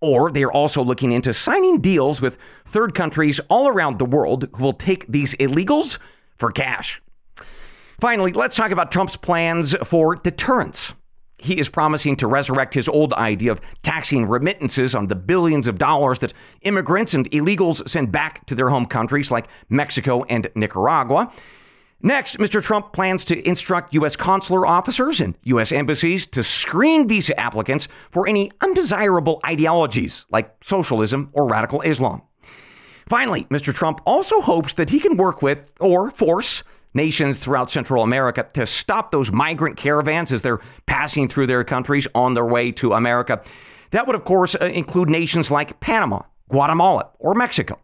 Or 0.00 0.30
they 0.32 0.42
are 0.42 0.52
also 0.52 0.82
looking 0.82 1.12
into 1.12 1.34
signing 1.34 1.80
deals 1.80 2.20
with 2.20 2.38
third 2.64 2.94
countries 2.94 3.40
all 3.50 3.68
around 3.68 3.98
the 3.98 4.04
world 4.06 4.48
who 4.54 4.62
will 4.62 4.72
take 4.72 5.06
these 5.06 5.34
illegals 5.34 5.98
for 6.38 6.50
cash. 6.50 7.02
Finally, 8.00 8.32
let's 8.32 8.56
talk 8.56 8.70
about 8.70 8.90
Trump's 8.90 9.16
plans 9.16 9.74
for 9.84 10.16
deterrence 10.16 10.94
he 11.42 11.58
is 11.58 11.68
promising 11.68 12.16
to 12.16 12.26
resurrect 12.26 12.74
his 12.74 12.88
old 12.88 13.12
idea 13.14 13.52
of 13.52 13.60
taxing 13.82 14.26
remittances 14.26 14.94
on 14.94 15.08
the 15.08 15.14
billions 15.14 15.66
of 15.66 15.78
dollars 15.78 16.20
that 16.20 16.32
immigrants 16.62 17.14
and 17.14 17.30
illegals 17.30 17.88
send 17.88 18.12
back 18.12 18.46
to 18.46 18.54
their 18.54 18.68
home 18.68 18.86
countries 18.86 19.30
like 19.30 19.48
Mexico 19.68 20.24
and 20.24 20.48
Nicaragua. 20.54 21.32
Next, 22.04 22.38
Mr. 22.38 22.60
Trump 22.60 22.92
plans 22.92 23.24
to 23.26 23.46
instruct 23.46 23.94
U.S. 23.94 24.16
consular 24.16 24.66
officers 24.66 25.20
and 25.20 25.38
U.S. 25.44 25.70
embassies 25.70 26.26
to 26.28 26.42
screen 26.42 27.06
visa 27.06 27.38
applicants 27.38 27.86
for 28.10 28.26
any 28.28 28.50
undesirable 28.60 29.40
ideologies 29.46 30.26
like 30.30 30.52
socialism 30.64 31.30
or 31.32 31.48
radical 31.48 31.80
Islam. 31.82 32.22
Finally, 33.08 33.44
Mr. 33.44 33.72
Trump 33.72 34.00
also 34.04 34.40
hopes 34.40 34.74
that 34.74 34.90
he 34.90 34.98
can 34.98 35.16
work 35.16 35.42
with 35.42 35.70
or 35.78 36.10
force 36.10 36.64
nations 36.94 37.38
throughout 37.38 37.70
Central 37.70 38.02
America 38.02 38.46
to 38.54 38.66
stop 38.66 39.10
those 39.10 39.32
migrant 39.32 39.76
caravans 39.76 40.32
as 40.32 40.42
they're 40.42 40.60
passing 40.86 41.28
through 41.28 41.46
their 41.46 41.64
countries 41.64 42.06
on 42.14 42.34
their 42.34 42.44
way 42.44 42.70
to 42.72 42.92
America. 42.92 43.42
That 43.90 44.06
would, 44.06 44.16
of 44.16 44.24
course, 44.24 44.54
uh, 44.54 44.66
include 44.66 45.08
nations 45.08 45.50
like 45.50 45.80
Panama, 45.80 46.22
Guatemala, 46.48 47.10
or 47.18 47.34
Mexico. 47.34 47.78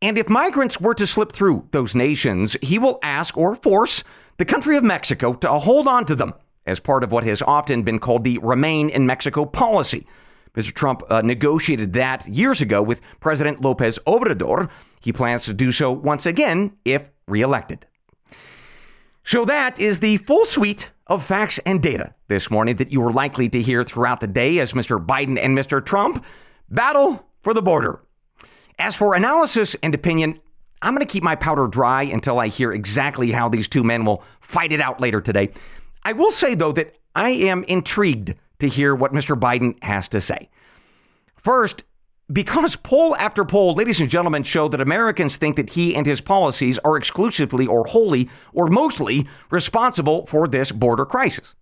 And 0.00 0.16
if 0.16 0.28
migrants 0.28 0.80
were 0.80 0.94
to 0.94 1.06
slip 1.06 1.32
through 1.32 1.68
those 1.72 1.94
nations, 1.94 2.56
he 2.62 2.78
will 2.78 2.98
ask 3.02 3.36
or 3.36 3.56
force 3.56 4.04
the 4.36 4.44
country 4.44 4.76
of 4.76 4.84
Mexico 4.84 5.34
to 5.34 5.50
hold 5.50 5.88
on 5.88 6.06
to 6.06 6.14
them 6.14 6.34
as 6.64 6.78
part 6.78 7.02
of 7.02 7.10
what 7.10 7.24
has 7.24 7.42
often 7.42 7.82
been 7.82 7.98
called 7.98 8.24
the 8.24 8.38
Remain 8.38 8.88
in 8.90 9.06
Mexico 9.06 9.44
policy. 9.44 10.06
Mr. 10.54 10.72
Trump 10.72 11.02
uh, 11.08 11.22
negotiated 11.22 11.92
that 11.94 12.26
years 12.28 12.60
ago 12.60 12.82
with 12.82 13.00
President 13.20 13.60
Lopez 13.60 13.98
Obrador. 14.06 14.68
He 15.00 15.12
plans 15.12 15.44
to 15.44 15.54
do 15.54 15.72
so 15.72 15.92
once 15.92 16.26
again 16.26 16.76
if 16.84 17.10
reelected. 17.26 17.86
So 19.28 19.44
that 19.44 19.78
is 19.78 20.00
the 20.00 20.16
full 20.16 20.46
suite 20.46 20.88
of 21.06 21.22
facts 21.22 21.60
and 21.66 21.82
data 21.82 22.14
this 22.28 22.50
morning 22.50 22.76
that 22.76 22.90
you 22.90 23.02
were 23.02 23.12
likely 23.12 23.50
to 23.50 23.60
hear 23.60 23.84
throughout 23.84 24.20
the 24.20 24.26
day 24.26 24.58
as 24.58 24.72
Mr. 24.72 25.04
Biden 25.04 25.38
and 25.38 25.54
Mr. 25.54 25.84
Trump 25.84 26.24
battle 26.70 27.26
for 27.42 27.52
the 27.52 27.60
border. 27.60 28.00
As 28.78 28.96
for 28.96 29.14
analysis 29.14 29.76
and 29.82 29.94
opinion, 29.94 30.40
I'm 30.80 30.94
going 30.94 31.06
to 31.06 31.12
keep 31.12 31.22
my 31.22 31.34
powder 31.34 31.66
dry 31.66 32.04
until 32.04 32.38
I 32.38 32.48
hear 32.48 32.72
exactly 32.72 33.32
how 33.32 33.50
these 33.50 33.68
two 33.68 33.84
men 33.84 34.06
will 34.06 34.22
fight 34.40 34.72
it 34.72 34.80
out 34.80 34.98
later 34.98 35.20
today. 35.20 35.50
I 36.04 36.14
will 36.14 36.32
say, 36.32 36.54
though, 36.54 36.72
that 36.72 36.94
I 37.14 37.28
am 37.28 37.64
intrigued 37.64 38.34
to 38.60 38.66
hear 38.66 38.94
what 38.94 39.12
Mr. 39.12 39.38
Biden 39.38 39.74
has 39.84 40.08
to 40.08 40.22
say. 40.22 40.48
First, 41.36 41.82
because 42.30 42.76
poll 42.76 43.16
after 43.16 43.44
poll, 43.44 43.74
ladies 43.74 44.00
and 44.00 44.10
gentlemen, 44.10 44.42
show 44.42 44.68
that 44.68 44.80
Americans 44.80 45.36
think 45.36 45.56
that 45.56 45.70
he 45.70 45.94
and 45.94 46.06
his 46.06 46.20
policies 46.20 46.78
are 46.80 46.96
exclusively 46.96 47.66
or 47.66 47.86
wholly 47.86 48.28
or 48.52 48.66
mostly 48.66 49.26
responsible 49.50 50.26
for 50.26 50.46
this 50.46 50.70
border 50.70 51.06
crisis. 51.06 51.54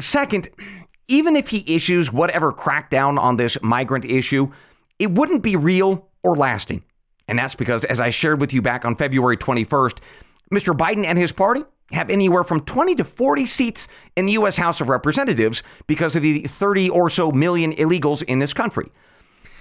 Second, 0.00 0.48
even 1.08 1.36
if 1.36 1.48
he 1.48 1.64
issues 1.72 2.12
whatever 2.12 2.52
crackdown 2.52 3.18
on 3.18 3.36
this 3.36 3.56
migrant 3.62 4.04
issue, 4.04 4.52
it 4.98 5.12
wouldn't 5.12 5.42
be 5.42 5.54
real 5.54 6.08
or 6.22 6.36
lasting. 6.36 6.82
And 7.28 7.38
that's 7.38 7.54
because, 7.54 7.84
as 7.84 8.00
I 8.00 8.10
shared 8.10 8.40
with 8.40 8.52
you 8.52 8.62
back 8.62 8.84
on 8.84 8.96
February 8.96 9.36
21st, 9.36 9.98
Mr. 10.52 10.76
Biden 10.76 11.04
and 11.04 11.18
his 11.18 11.32
party 11.32 11.62
have 11.92 12.10
anywhere 12.10 12.44
from 12.44 12.60
20 12.60 12.96
to 12.96 13.04
40 13.04 13.46
seats 13.46 13.88
in 14.16 14.26
the 14.26 14.32
U.S. 14.32 14.56
House 14.56 14.80
of 14.80 14.88
Representatives 14.88 15.62
because 15.86 16.16
of 16.16 16.22
the 16.22 16.42
30 16.42 16.90
or 16.90 17.08
so 17.08 17.30
million 17.30 17.72
illegals 17.74 18.22
in 18.24 18.40
this 18.40 18.52
country. 18.52 18.90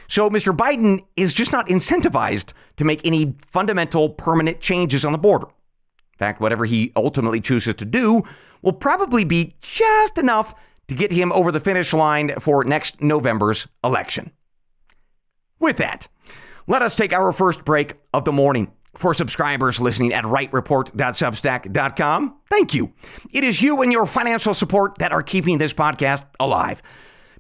So 0.08 0.30
Mr. 0.30 0.56
Biden 0.56 1.04
is 1.16 1.34
just 1.34 1.52
not 1.52 1.68
incentivized 1.68 2.54
to 2.78 2.84
make 2.84 3.06
any 3.06 3.36
fundamental 3.48 4.10
permanent 4.10 4.62
changes 4.62 5.04
on 5.04 5.12
the 5.12 5.18
border. 5.18 5.48
In 5.48 6.20
fact, 6.20 6.40
whatever 6.40 6.66
he 6.66 6.92
ultimately 6.96 7.42
chooses 7.42 7.76
to 7.76 7.86
do 7.86 8.24
will 8.62 8.74
probably 8.74 9.24
be 9.24 9.56
just 9.62 10.18
enough 10.18 10.54
to 10.88 10.96
get 10.96 11.12
him 11.12 11.32
over 11.32 11.52
the 11.52 11.60
finish 11.60 11.94
line 11.94 12.34
for 12.40 12.64
next 12.64 13.02
November's 13.02 13.68
election. 13.84 14.32
With 15.60 15.78
that, 15.78 16.08
let 16.68 16.82
us 16.82 16.96
take 16.96 17.14
our 17.14 17.32
first 17.32 17.66
break 17.66 17.96
of 18.14 18.26
the 18.26 18.32
morning. 18.32 18.72
For 18.96 19.14
subscribers 19.14 19.80
listening 19.82 20.14
at 20.14 20.24
rightreport.substack.com, 20.24 22.36
thank 22.50 22.74
you. 22.74 22.94
It 23.34 23.44
is 23.44 23.62
you 23.62 23.82
and 23.82 23.92
your 23.92 24.06
financial 24.06 24.54
support 24.54 25.00
that 25.00 25.12
are 25.12 25.22
keeping 25.22 25.58
this 25.58 25.74
podcast 25.74 26.24
alive. 26.40 26.82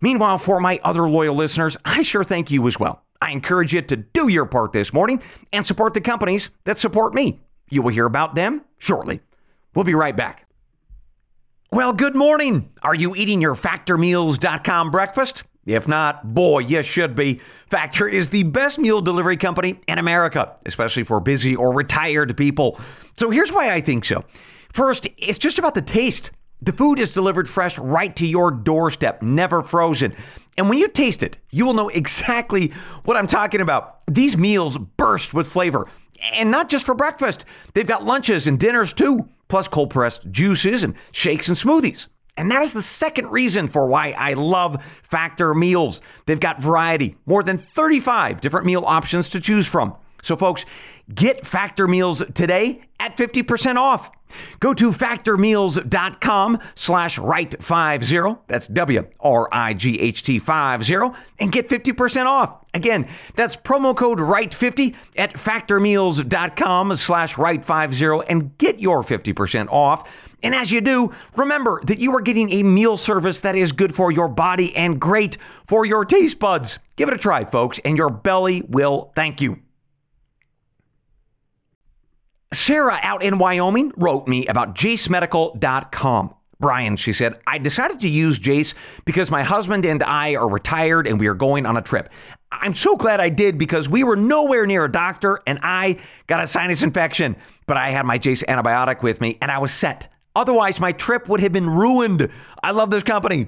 Meanwhile, 0.01 0.39
for 0.39 0.59
my 0.59 0.79
other 0.83 1.09
loyal 1.09 1.35
listeners, 1.35 1.77
I 1.85 2.01
sure 2.01 2.23
thank 2.23 2.51
you 2.51 2.67
as 2.67 2.79
well. 2.79 3.03
I 3.21 3.31
encourage 3.31 3.73
you 3.73 3.81
to 3.81 3.95
do 3.95 4.27
your 4.27 4.45
part 4.45 4.73
this 4.73 4.93
morning 4.93 5.21
and 5.51 5.65
support 5.65 5.93
the 5.93 6.01
companies 6.01 6.49
that 6.65 6.79
support 6.79 7.13
me. 7.13 7.39
You 7.69 7.81
will 7.81 7.93
hear 7.93 8.05
about 8.05 8.35
them 8.35 8.61
shortly. 8.77 9.21
We'll 9.73 9.85
be 9.85 9.95
right 9.95 10.15
back. 10.15 10.47
Well, 11.71 11.93
good 11.93 12.15
morning. 12.15 12.69
Are 12.83 12.95
you 12.95 13.15
eating 13.15 13.41
your 13.41 13.55
factormeals.com 13.55 14.91
breakfast? 14.91 15.43
If 15.65 15.87
not, 15.87 16.33
boy, 16.33 16.59
you 16.59 16.83
should 16.83 17.15
be. 17.15 17.41
Factor 17.69 18.07
is 18.07 18.29
the 18.29 18.43
best 18.43 18.77
meal 18.77 19.01
delivery 19.01 19.35
company 19.35 19.79
in 19.87 19.97
America, 19.97 20.55
especially 20.65 21.03
for 21.03 21.19
busy 21.19 21.55
or 21.55 21.73
retired 21.73 22.37
people. 22.37 22.79
So 23.19 23.31
here's 23.31 23.51
why 23.51 23.73
I 23.73 23.81
think 23.81 24.05
so. 24.05 24.23
First, 24.71 25.07
it's 25.17 25.39
just 25.39 25.57
about 25.57 25.73
the 25.73 25.81
taste. 25.81 26.29
The 26.61 26.73
food 26.73 26.99
is 26.99 27.11
delivered 27.11 27.49
fresh 27.49 27.77
right 27.77 28.15
to 28.15 28.25
your 28.25 28.51
doorstep, 28.51 29.21
never 29.21 29.61
frozen. 29.61 30.15
And 30.57 30.69
when 30.69 30.77
you 30.77 30.87
taste 30.87 31.21
it, 31.21 31.37
you 31.51 31.65
will 31.65 31.73
know 31.73 31.89
exactly 31.89 32.71
what 33.03 33.17
I'm 33.17 33.27
talking 33.27 33.61
about. 33.61 33.99
These 34.07 34.37
meals 34.37 34.77
burst 34.77 35.33
with 35.33 35.47
flavor. 35.47 35.87
And 36.33 36.49
not 36.49 36.69
just 36.69 36.85
for 36.85 36.95
breakfast, 36.95 37.45
they've 37.73 37.85
got 37.85 38.05
lunches 38.05 38.47
and 38.47 38.59
dinners 38.59 38.93
too, 38.93 39.29
plus 39.47 39.67
cold 39.67 39.89
pressed 39.89 40.31
juices 40.31 40.83
and 40.83 40.95
shakes 41.11 41.47
and 41.47 41.57
smoothies. 41.57 42.07
And 42.37 42.51
that 42.51 42.63
is 42.63 42.73
the 42.73 42.81
second 42.81 43.31
reason 43.31 43.67
for 43.67 43.87
why 43.87 44.11
I 44.11 44.33
love 44.33 44.83
Factor 45.03 45.53
meals. 45.53 46.01
They've 46.25 46.39
got 46.39 46.61
variety, 46.61 47.15
more 47.25 47.43
than 47.43 47.57
35 47.57 48.41
different 48.41 48.65
meal 48.65 48.83
options 48.85 49.29
to 49.31 49.39
choose 49.39 49.67
from. 49.67 49.95
So, 50.21 50.35
folks, 50.35 50.65
get 51.13 51.45
Factor 51.45 51.87
meals 51.87 52.23
today 52.33 52.81
at 52.99 53.15
50% 53.15 53.75
off. 53.77 54.09
Go 54.59 54.73
to 54.73 54.91
factormeals.com 54.91 56.59
slash 56.75 57.19
wright50. 57.19 58.39
That's 58.47 58.67
W 58.67 59.07
R 59.19 59.49
I 59.51 59.73
G 59.73 59.99
H 59.99 60.23
T 60.23 60.39
50 60.39 60.95
and 61.39 61.51
get 61.51 61.69
50% 61.69 62.25
off. 62.25 62.63
Again, 62.73 63.07
that's 63.35 63.55
promo 63.55 63.95
code 63.95 64.19
wright50 64.19 64.95
at 65.15 65.33
factormeals.com 65.33 66.95
slash 66.95 67.35
wright50 67.35 68.25
and 68.27 68.57
get 68.57 68.79
your 68.79 69.03
50% 69.03 69.69
off. 69.71 70.07
And 70.43 70.53
as 70.53 70.71
you 70.71 70.79
do, 70.79 71.11
remember 71.35 71.81
that 71.85 71.97
you 71.97 72.15
are 72.15 72.21
getting 72.21 72.51
a 72.51 72.63
meal 72.63 72.97
service 72.97 73.39
that 73.39 73.55
is 73.55 73.71
good 73.71 73.95
for 73.95 74.11
your 74.11 74.27
body 74.27 74.75
and 74.75 74.99
great 74.99 75.37
for 75.65 75.85
your 75.85 76.05
taste 76.05 76.37
buds. 76.37 76.77
Give 76.97 77.09
it 77.09 77.15
a 77.15 77.17
try, 77.17 77.45
folks, 77.45 77.79
and 77.83 77.97
your 77.97 78.09
belly 78.09 78.61
will 78.67 79.11
thank 79.15 79.41
you. 79.41 79.64
Sarah 82.53 82.99
out 83.01 83.23
in 83.23 83.37
Wyoming 83.37 83.91
wrote 83.97 84.27
me 84.27 84.47
about 84.47 84.75
jasemedical.com. 84.75 86.33
Bryan, 86.59 86.95
she 86.95 87.11
said, 87.11 87.39
I 87.45 87.57
decided 87.57 87.99
to 87.99 88.09
use 88.09 88.39
Jase 88.39 88.73
because 89.03 89.29
my 89.29 89.43
husband 89.43 89.85
and 89.85 90.01
I 90.01 90.35
are 90.35 90.47
retired 90.47 91.05
and 91.05 91.19
we 91.19 91.27
are 91.27 91.33
going 91.33 91.65
on 91.65 91.75
a 91.75 91.81
trip. 91.81 92.09
I'm 92.51 92.75
so 92.75 92.95
glad 92.95 93.19
I 93.19 93.29
did 93.29 93.57
because 93.57 93.89
we 93.89 94.03
were 94.03 94.15
nowhere 94.15 94.65
near 94.65 94.85
a 94.85 94.91
doctor 94.91 95.41
and 95.45 95.59
I 95.61 95.97
got 96.27 96.41
a 96.41 96.47
sinus 96.47 96.81
infection, 96.81 97.35
but 97.67 97.75
I 97.75 97.91
had 97.91 98.05
my 98.05 98.17
Jase 98.17 98.43
antibiotic 98.43 99.03
with 99.03 99.19
me 99.19 99.37
and 99.41 99.51
I 99.51 99.57
was 99.57 99.73
set. 99.73 100.11
Otherwise, 100.35 100.79
my 100.79 100.91
trip 100.91 101.27
would 101.27 101.41
have 101.41 101.51
been 101.51 101.69
ruined. 101.69 102.29
I 102.63 102.71
love 102.71 102.89
this 102.89 103.03
company. 103.03 103.47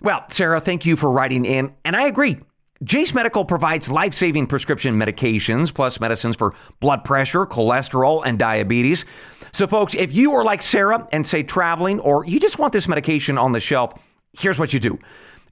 Well, 0.00 0.24
Sarah, 0.30 0.60
thank 0.60 0.84
you 0.84 0.96
for 0.96 1.10
writing 1.10 1.44
in, 1.44 1.74
and 1.84 1.96
I 1.96 2.06
agree. 2.06 2.38
Jase 2.82 3.14
Medical 3.14 3.44
provides 3.44 3.88
life 3.88 4.14
saving 4.14 4.46
prescription 4.46 4.96
medications 4.96 5.72
plus 5.72 5.98
medicines 5.98 6.36
for 6.36 6.54
blood 6.80 7.04
pressure, 7.04 7.46
cholesterol, 7.46 8.22
and 8.24 8.38
diabetes. 8.38 9.04
So, 9.52 9.66
folks, 9.66 9.94
if 9.94 10.12
you 10.12 10.34
are 10.34 10.44
like 10.44 10.60
Sarah 10.60 11.08
and 11.12 11.26
say 11.26 11.42
traveling 11.42 12.00
or 12.00 12.26
you 12.26 12.38
just 12.38 12.58
want 12.58 12.74
this 12.74 12.86
medication 12.86 13.38
on 13.38 13.52
the 13.52 13.60
shelf, 13.60 13.94
here's 14.38 14.58
what 14.58 14.74
you 14.74 14.80
do. 14.80 14.98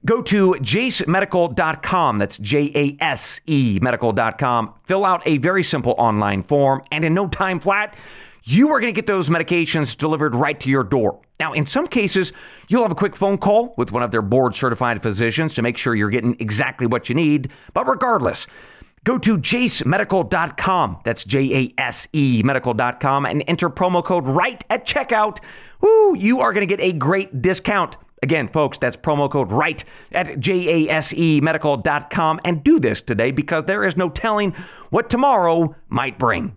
Go 0.05 0.21
to 0.21 0.51
jasemedical.com. 0.59 2.19
That's 2.19 2.37
J 2.37 2.71
A 2.75 3.03
S 3.03 3.41
E 3.47 3.79
medical.com. 3.81 4.73
Fill 4.83 5.03
out 5.03 5.23
a 5.25 5.39
very 5.39 5.63
simple 5.63 5.95
online 5.97 6.43
form, 6.43 6.83
and 6.91 7.03
in 7.03 7.15
no 7.15 7.27
time 7.27 7.59
flat, 7.59 7.95
you 8.45 8.69
are 8.69 8.79
going 8.79 8.93
to 8.93 8.95
get 8.95 9.07
those 9.07 9.27
medications 9.27 9.97
delivered 9.97 10.35
right 10.35 10.59
to 10.59 10.69
your 10.69 10.83
door. 10.83 11.19
Now, 11.39 11.53
in 11.53 11.65
some 11.65 11.87
cases, 11.87 12.31
you'll 12.67 12.83
have 12.83 12.91
a 12.91 12.95
quick 12.95 13.15
phone 13.15 13.39
call 13.39 13.73
with 13.75 13.91
one 13.91 14.03
of 14.03 14.11
their 14.11 14.21
board 14.21 14.55
certified 14.55 15.01
physicians 15.01 15.55
to 15.55 15.63
make 15.63 15.77
sure 15.77 15.95
you're 15.95 16.11
getting 16.11 16.37
exactly 16.39 16.85
what 16.85 17.09
you 17.09 17.15
need. 17.15 17.49
But 17.73 17.87
regardless, 17.87 18.45
go 19.03 19.17
to 19.17 19.39
jasemedical.com. 19.39 20.99
That's 21.03 21.23
J 21.23 21.55
A 21.55 21.73
S 21.81 22.07
E 22.13 22.43
medical.com 22.45 23.25
and 23.25 23.43
enter 23.47 23.69
promo 23.69 24.05
code 24.05 24.25
RIGHT 24.25 24.63
at 24.69 24.85
checkout. 24.85 25.39
Woo, 25.81 26.15
you 26.15 26.39
are 26.39 26.53
going 26.53 26.67
to 26.67 26.75
get 26.75 26.85
a 26.85 26.93
great 26.93 27.41
discount. 27.41 27.97
Again, 28.21 28.47
folks, 28.47 28.77
that's 28.77 28.95
promo 28.95 29.29
code 29.29 29.51
RIGHT 29.51 29.85
at 30.11 30.39
jasemedical.com. 30.39 32.41
And 32.45 32.63
do 32.63 32.79
this 32.79 33.01
today 33.01 33.31
because 33.31 33.65
there 33.65 33.83
is 33.83 33.97
no 33.97 34.09
telling 34.09 34.51
what 34.91 35.09
tomorrow 35.09 35.75
might 35.89 36.19
bring. 36.19 36.55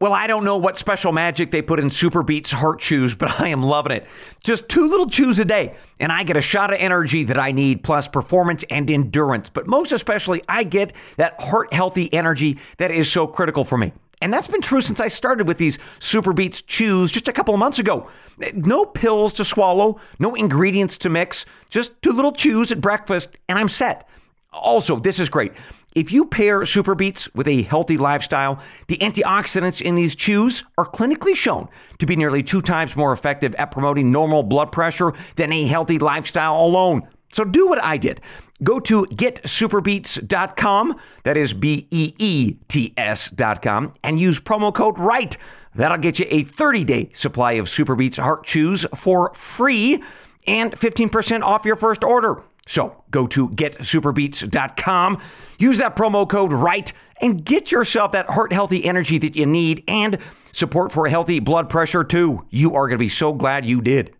Well, 0.00 0.12
I 0.12 0.28
don't 0.28 0.44
know 0.44 0.58
what 0.58 0.78
special 0.78 1.10
magic 1.10 1.50
they 1.50 1.60
put 1.60 1.80
in 1.80 1.90
Super 1.90 2.22
Beets 2.22 2.52
Heart 2.52 2.78
Chews, 2.78 3.16
but 3.16 3.40
I 3.40 3.48
am 3.48 3.64
loving 3.64 3.90
it. 3.90 4.06
Just 4.44 4.68
two 4.68 4.88
little 4.88 5.10
chews 5.10 5.40
a 5.40 5.44
day, 5.44 5.74
and 5.98 6.12
I 6.12 6.22
get 6.22 6.36
a 6.36 6.40
shot 6.40 6.72
of 6.72 6.78
energy 6.78 7.24
that 7.24 7.36
I 7.36 7.50
need, 7.50 7.82
plus 7.82 8.06
performance 8.06 8.62
and 8.70 8.88
endurance. 8.88 9.48
But 9.48 9.66
most 9.66 9.90
especially, 9.90 10.40
I 10.48 10.62
get 10.62 10.92
that 11.16 11.40
heart 11.40 11.72
healthy 11.72 12.14
energy 12.14 12.58
that 12.76 12.92
is 12.92 13.10
so 13.10 13.26
critical 13.26 13.64
for 13.64 13.76
me. 13.76 13.92
And 14.22 14.32
that's 14.32 14.46
been 14.46 14.60
true 14.60 14.82
since 14.82 15.00
I 15.00 15.08
started 15.08 15.48
with 15.48 15.58
these 15.58 15.80
Super 15.98 16.32
Beets 16.32 16.62
Chews 16.62 17.10
just 17.10 17.26
a 17.26 17.32
couple 17.32 17.52
of 17.52 17.58
months 17.58 17.80
ago. 17.80 18.08
No 18.54 18.84
pills 18.84 19.32
to 19.32 19.44
swallow, 19.44 20.00
no 20.20 20.36
ingredients 20.36 20.96
to 20.98 21.08
mix, 21.08 21.44
just 21.70 22.00
two 22.02 22.12
little 22.12 22.30
chews 22.30 22.70
at 22.70 22.80
breakfast, 22.80 23.30
and 23.48 23.58
I'm 23.58 23.68
set. 23.68 24.08
Also, 24.52 25.00
this 25.00 25.18
is 25.18 25.28
great. 25.28 25.52
If 25.94 26.12
you 26.12 26.26
pair 26.26 26.64
Super 26.66 26.94
Beets 26.94 27.34
with 27.34 27.48
a 27.48 27.62
healthy 27.62 27.96
lifestyle, 27.96 28.60
the 28.88 28.98
antioxidants 28.98 29.80
in 29.80 29.94
these 29.94 30.14
chews 30.14 30.64
are 30.76 30.86
clinically 30.86 31.34
shown 31.34 31.68
to 31.98 32.06
be 32.06 32.14
nearly 32.14 32.42
two 32.42 32.60
times 32.60 32.94
more 32.94 33.12
effective 33.12 33.54
at 33.54 33.70
promoting 33.70 34.12
normal 34.12 34.42
blood 34.42 34.70
pressure 34.70 35.12
than 35.36 35.52
a 35.52 35.64
healthy 35.64 35.98
lifestyle 35.98 36.56
alone. 36.56 37.08
So 37.32 37.44
do 37.44 37.68
what 37.68 37.82
I 37.82 37.96
did. 37.96 38.20
Go 38.62 38.80
to 38.80 39.06
getsuperbeets.com, 39.06 40.96
that 41.22 41.36
is 41.36 41.52
B 41.52 41.86
E 41.90 42.14
E 42.18 42.56
T 42.68 42.92
S.com, 42.96 43.92
and 44.02 44.18
use 44.18 44.40
promo 44.40 44.74
code 44.74 44.98
RIGHT. 44.98 45.36
That'll 45.74 45.98
get 45.98 46.18
you 46.18 46.26
a 46.28 46.42
30 46.42 46.84
day 46.84 47.10
supply 47.14 47.52
of 47.52 47.68
Super 47.68 47.94
Beets 47.94 48.18
Heart 48.18 48.44
Chews 48.44 48.84
for 48.96 49.32
free 49.34 50.02
and 50.46 50.72
15% 50.72 51.42
off 51.42 51.64
your 51.64 51.76
first 51.76 52.02
order. 52.02 52.42
So 52.68 53.02
go 53.10 53.26
to 53.28 53.48
getsuperbeets.com, 53.48 55.22
use 55.58 55.78
that 55.78 55.96
promo 55.96 56.28
code 56.28 56.52
RIGHT, 56.52 56.92
and 57.20 57.42
get 57.42 57.72
yourself 57.72 58.12
that 58.12 58.30
heart 58.30 58.52
healthy 58.52 58.84
energy 58.84 59.16
that 59.18 59.34
you 59.34 59.46
need 59.46 59.82
and 59.88 60.18
support 60.52 60.92
for 60.92 61.06
a 61.06 61.10
healthy 61.10 61.40
blood 61.40 61.70
pressure 61.70 62.04
too. 62.04 62.44
You 62.50 62.74
are 62.74 62.86
going 62.86 62.98
to 62.98 63.02
be 63.02 63.08
so 63.08 63.32
glad 63.32 63.64
you 63.64 63.80
did. 63.80 64.14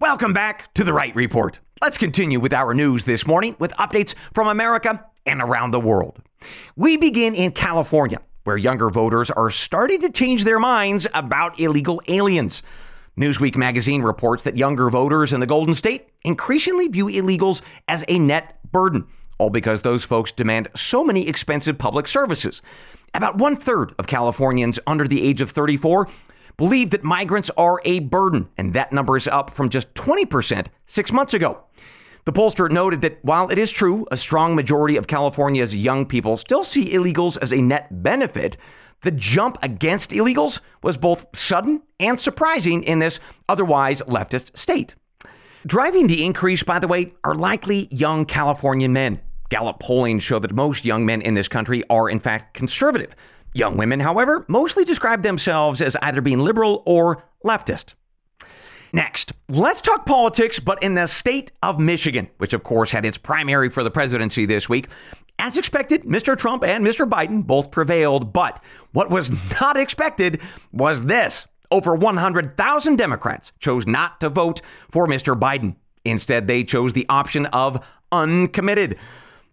Welcome 0.00 0.32
back 0.32 0.74
to 0.74 0.82
the 0.82 0.92
Wright 0.92 1.14
Report. 1.14 1.60
Let's 1.80 1.96
continue 1.96 2.40
with 2.40 2.52
our 2.52 2.74
news 2.74 3.04
this 3.04 3.26
morning 3.26 3.54
with 3.60 3.70
updates 3.72 4.14
from 4.34 4.48
America 4.48 5.06
and 5.24 5.40
around 5.40 5.70
the 5.70 5.80
world. 5.80 6.20
We 6.74 6.96
begin 6.96 7.36
in 7.36 7.52
California, 7.52 8.20
where 8.42 8.56
younger 8.56 8.90
voters 8.90 9.30
are 9.30 9.50
starting 9.50 10.00
to 10.00 10.10
change 10.10 10.42
their 10.42 10.58
minds 10.58 11.06
about 11.14 11.60
illegal 11.60 12.02
aliens. 12.08 12.62
Newsweek 13.20 13.54
magazine 13.54 14.00
reports 14.00 14.44
that 14.44 14.56
younger 14.56 14.88
voters 14.88 15.34
in 15.34 15.40
the 15.40 15.46
Golden 15.46 15.74
State 15.74 16.08
increasingly 16.24 16.88
view 16.88 17.04
illegals 17.04 17.60
as 17.86 18.02
a 18.08 18.18
net 18.18 18.58
burden, 18.72 19.06
all 19.36 19.50
because 19.50 19.82
those 19.82 20.04
folks 20.04 20.32
demand 20.32 20.68
so 20.74 21.04
many 21.04 21.28
expensive 21.28 21.76
public 21.76 22.08
services. 22.08 22.62
About 23.12 23.36
one 23.36 23.56
third 23.56 23.94
of 23.98 24.06
Californians 24.06 24.78
under 24.86 25.06
the 25.06 25.20
age 25.20 25.42
of 25.42 25.50
34 25.50 26.08
believe 26.56 26.88
that 26.90 27.04
migrants 27.04 27.50
are 27.58 27.82
a 27.84 27.98
burden, 27.98 28.48
and 28.56 28.72
that 28.72 28.90
number 28.90 29.18
is 29.18 29.28
up 29.28 29.50
from 29.52 29.68
just 29.68 29.92
20% 29.92 30.68
six 30.86 31.12
months 31.12 31.34
ago. 31.34 31.60
The 32.24 32.32
pollster 32.32 32.70
noted 32.70 33.02
that 33.02 33.18
while 33.22 33.50
it 33.50 33.58
is 33.58 33.70
true 33.70 34.06
a 34.10 34.16
strong 34.16 34.54
majority 34.54 34.96
of 34.96 35.06
California's 35.06 35.76
young 35.76 36.06
people 36.06 36.38
still 36.38 36.64
see 36.64 36.90
illegals 36.94 37.36
as 37.42 37.52
a 37.52 37.60
net 37.60 38.02
benefit, 38.02 38.56
the 39.02 39.10
jump 39.10 39.58
against 39.62 40.10
illegals 40.10 40.60
was 40.82 40.96
both 40.96 41.26
sudden 41.34 41.82
and 41.98 42.20
surprising 42.20 42.82
in 42.82 42.98
this 42.98 43.20
otherwise 43.48 44.02
leftist 44.02 44.56
state. 44.56 44.94
Driving 45.66 46.06
the 46.06 46.24
increase, 46.24 46.62
by 46.62 46.78
the 46.78 46.88
way, 46.88 47.12
are 47.22 47.34
likely 47.34 47.88
young 47.90 48.24
Californian 48.24 48.92
men. 48.92 49.20
Gallup 49.50 49.80
polling 49.80 50.20
showed 50.20 50.42
that 50.42 50.54
most 50.54 50.84
young 50.84 51.04
men 51.04 51.20
in 51.20 51.34
this 51.34 51.48
country 51.48 51.82
are, 51.90 52.08
in 52.08 52.20
fact, 52.20 52.54
conservative. 52.54 53.14
Young 53.52 53.76
women, 53.76 54.00
however, 54.00 54.44
mostly 54.48 54.84
describe 54.84 55.22
themselves 55.22 55.80
as 55.80 55.96
either 56.02 56.20
being 56.20 56.38
liberal 56.38 56.82
or 56.86 57.24
leftist. 57.44 57.94
Next, 58.92 59.32
let's 59.48 59.80
talk 59.80 60.04
politics, 60.04 60.58
but 60.58 60.82
in 60.82 60.94
the 60.94 61.06
state 61.06 61.52
of 61.62 61.78
Michigan, 61.78 62.28
which 62.38 62.52
of 62.52 62.64
course 62.64 62.90
had 62.90 63.04
its 63.04 63.18
primary 63.18 63.68
for 63.68 63.84
the 63.84 63.90
presidency 63.90 64.46
this 64.46 64.68
week. 64.68 64.88
As 65.40 65.56
expected, 65.56 66.02
Mr. 66.02 66.36
Trump 66.36 66.62
and 66.62 66.84
Mr. 66.84 67.08
Biden 67.08 67.46
both 67.46 67.70
prevailed, 67.70 68.30
but 68.30 68.62
what 68.92 69.08
was 69.08 69.32
not 69.60 69.74
expected 69.74 70.38
was 70.70 71.04
this. 71.04 71.46
Over 71.70 71.94
100,000 71.94 72.96
Democrats 72.96 73.52
chose 73.58 73.86
not 73.86 74.20
to 74.20 74.28
vote 74.28 74.60
for 74.90 75.06
Mr. 75.06 75.38
Biden. 75.38 75.76
Instead, 76.04 76.46
they 76.46 76.62
chose 76.62 76.92
the 76.92 77.06
option 77.08 77.46
of 77.46 77.82
uncommitted. 78.12 78.98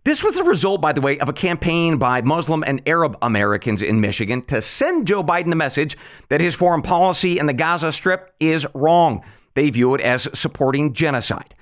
This 0.03 0.21
was 0.21 0.35
the 0.35 0.43
result, 0.43 0.81
by 0.81 0.91
the 0.91 1.01
way, 1.01 1.19
of 1.19 1.29
a 1.29 1.33
campaign 1.33 1.97
by 1.97 2.21
Muslim 2.21 2.65
and 2.67 2.81
Arab 2.85 3.17
Americans 3.21 3.81
in 3.81 4.01
Michigan 4.01 4.41
to 4.47 4.61
send 4.61 5.07
Joe 5.07 5.23
Biden 5.23 5.53
a 5.53 5.55
message 5.55 5.97
that 6.27 6.41
his 6.41 6.53
foreign 6.53 6.81
policy 6.81 7.39
in 7.39 7.45
the 7.45 7.53
Gaza 7.53 7.93
Strip 7.93 8.33
is 8.41 8.67
wrong. 8.73 9.23
They 9.53 9.69
view 9.69 9.95
it 9.95 10.01
as 10.01 10.27
supporting 10.33 10.93
genocide. 10.93 11.55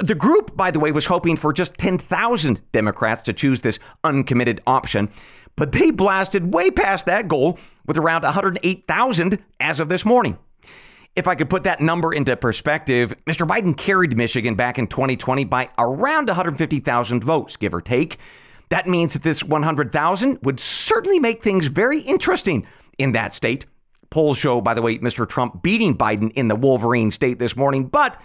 The 0.00 0.14
group, 0.14 0.56
by 0.56 0.70
the 0.70 0.78
way, 0.78 0.92
was 0.92 1.06
hoping 1.06 1.36
for 1.36 1.52
just 1.52 1.74
10,000 1.74 2.60
Democrats 2.72 3.22
to 3.22 3.32
choose 3.32 3.60
this 3.60 3.78
uncommitted 4.04 4.60
option, 4.66 5.10
but 5.56 5.72
they 5.72 5.90
blasted 5.90 6.54
way 6.54 6.70
past 6.70 7.06
that 7.06 7.26
goal 7.26 7.58
with 7.86 7.96
around 7.96 8.22
108,000 8.22 9.38
as 9.58 9.80
of 9.80 9.88
this 9.88 10.04
morning. 10.04 10.38
If 11.16 11.26
I 11.26 11.34
could 11.34 11.50
put 11.50 11.64
that 11.64 11.80
number 11.80 12.12
into 12.12 12.36
perspective, 12.36 13.12
Mr. 13.26 13.44
Biden 13.44 13.76
carried 13.76 14.16
Michigan 14.16 14.54
back 14.54 14.78
in 14.78 14.86
2020 14.86 15.44
by 15.44 15.68
around 15.76 16.28
150,000 16.28 17.24
votes, 17.24 17.56
give 17.56 17.74
or 17.74 17.80
take. 17.80 18.18
That 18.68 18.86
means 18.86 19.14
that 19.14 19.24
this 19.24 19.42
100,000 19.42 20.38
would 20.42 20.60
certainly 20.60 21.18
make 21.18 21.42
things 21.42 21.66
very 21.66 22.02
interesting 22.02 22.66
in 22.98 23.12
that 23.12 23.34
state. 23.34 23.64
Polls 24.10 24.38
show, 24.38 24.60
by 24.60 24.74
the 24.74 24.82
way, 24.82 24.98
Mr. 24.98 25.28
Trump 25.28 25.60
beating 25.62 25.96
Biden 25.96 26.30
in 26.32 26.46
the 26.46 26.54
Wolverine 26.54 27.10
state 27.10 27.40
this 27.40 27.56
morning, 27.56 27.86
but 27.88 28.16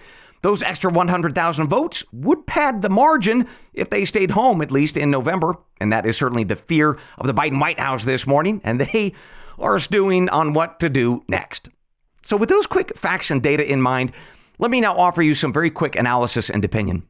those 0.43 0.62
extra 0.62 0.91
100,000 0.91 1.67
votes 1.67 2.03
would 2.12 2.45
pad 2.45 2.82
the 2.82 2.89
margin 2.89 3.47
if 3.73 3.89
they 3.89 4.03
stayed 4.03 4.32
home, 4.32 4.62
at 4.62 4.71
least 4.71 4.97
in 4.97 5.10
November. 5.10 5.56
And 5.79 5.91
that 5.91 6.06
is 6.06 6.17
certainly 6.17 6.43
the 6.43 6.58
fear 6.58 6.99
of 7.17 7.25
the 7.25 7.34
Biden 7.34 7.62
White 7.62 7.79
House 7.79 8.03
this 8.03 8.27
morning. 8.27 8.60
And 8.63 8.79
they 8.82 9.13
are 9.58 9.79
stewing 9.79 10.27
on 10.29 10.53
what 10.53 10.82
to 10.82 10.89
do 10.89 11.23
next. 11.29 11.69
So, 12.25 12.36
with 12.36 12.49
those 12.49 12.67
quick 12.67 12.97
facts 12.97 13.32
and 13.32 13.41
data 13.41 13.69
in 13.69 13.82
mind, 13.82 14.12
let 14.60 14.69
me 14.69 14.82
now 14.82 14.93
offer 14.95 15.21
you 15.21 15.34
some 15.34 15.53
very 15.53 15.69
quick 15.69 15.95
analysis 15.95 16.49
and 16.49 16.63
opinion. 16.63 17.03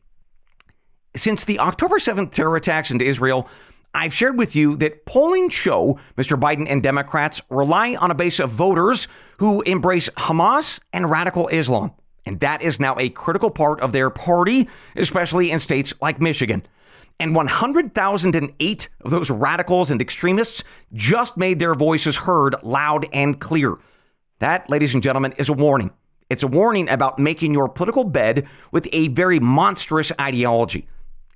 Since 1.15 1.43
the 1.43 1.59
October 1.59 1.97
7th 1.97 2.31
terror 2.31 2.55
attacks 2.55 2.91
into 2.91 3.05
Israel, 3.05 3.47
I've 3.95 4.13
shared 4.13 4.37
with 4.37 4.55
you 4.55 4.75
that 4.77 5.05
polling 5.05 5.49
show 5.49 5.99
Mr. 6.17 6.39
Biden 6.39 6.67
and 6.67 6.81
Democrats 6.81 7.41
rely 7.49 7.95
on 7.95 8.11
a 8.11 8.15
base 8.15 8.39
of 8.39 8.51
voters 8.51 9.07
who 9.37 9.61
embrace 9.63 10.09
Hamas 10.17 10.79
and 10.91 11.09
radical 11.09 11.47
Islam. 11.47 11.93
And 12.25 12.39
that 12.39 12.61
is 12.61 12.79
now 12.79 12.97
a 12.97 13.09
critical 13.09 13.51
part 13.51 13.81
of 13.81 13.91
their 13.91 14.09
party, 14.09 14.69
especially 14.95 15.51
in 15.51 15.59
states 15.59 15.93
like 16.01 16.21
Michigan. 16.21 16.65
And 17.19 17.35
100,008 17.35 18.89
of 19.01 19.11
those 19.11 19.29
radicals 19.29 19.91
and 19.91 20.01
extremists 20.01 20.63
just 20.93 21.37
made 21.37 21.59
their 21.59 21.75
voices 21.75 22.17
heard 22.17 22.55
loud 22.63 23.07
and 23.13 23.39
clear. 23.39 23.77
That, 24.39 24.69
ladies 24.69 24.93
and 24.93 25.03
gentlemen, 25.03 25.33
is 25.37 25.49
a 25.49 25.53
warning. 25.53 25.91
It's 26.29 26.43
a 26.43 26.47
warning 26.47 26.89
about 26.89 27.19
making 27.19 27.53
your 27.53 27.69
political 27.69 28.03
bed 28.03 28.47
with 28.71 28.87
a 28.91 29.09
very 29.09 29.39
monstrous 29.39 30.11
ideology. 30.19 30.87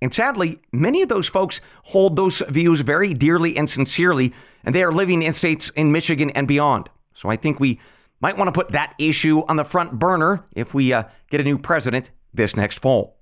And 0.01 0.13
sadly, 0.13 0.59
many 0.71 1.01
of 1.01 1.09
those 1.09 1.27
folks 1.27 1.61
hold 1.83 2.15
those 2.15 2.41
views 2.49 2.81
very 2.81 3.13
dearly 3.13 3.57
and 3.57 3.69
sincerely, 3.69 4.33
and 4.63 4.73
they 4.73 4.83
are 4.83 4.91
living 4.91 5.21
in 5.21 5.33
states 5.33 5.69
in 5.75 5.91
Michigan 5.91 6.29
and 6.31 6.47
beyond. 6.47 6.89
So 7.13 7.29
I 7.29 7.35
think 7.35 7.59
we 7.59 7.79
might 8.19 8.37
want 8.37 8.47
to 8.47 8.51
put 8.51 8.71
that 8.71 8.93
issue 8.97 9.43
on 9.47 9.57
the 9.57 9.63
front 9.63 9.99
burner 9.99 10.45
if 10.55 10.73
we 10.73 10.93
uh, 10.93 11.03
get 11.29 11.41
a 11.41 11.43
new 11.43 11.57
president 11.57 12.11
this 12.33 12.55
next 12.55 12.79
fall. 12.79 13.17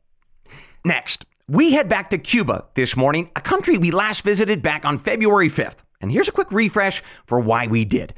Next, 0.83 1.25
we 1.47 1.73
head 1.73 1.89
back 1.89 2.09
to 2.09 2.17
Cuba 2.17 2.65
this 2.75 2.95
morning, 2.95 3.29
a 3.35 3.41
country 3.41 3.77
we 3.77 3.91
last 3.91 4.21
visited 4.21 4.61
back 4.61 4.85
on 4.85 4.99
February 4.99 5.49
5th. 5.49 5.77
And 6.01 6.11
here's 6.11 6.27
a 6.27 6.31
quick 6.33 6.51
refresh 6.51 7.03
for 7.25 7.39
why 7.39 7.67
we 7.67 7.85
did. 7.85 8.13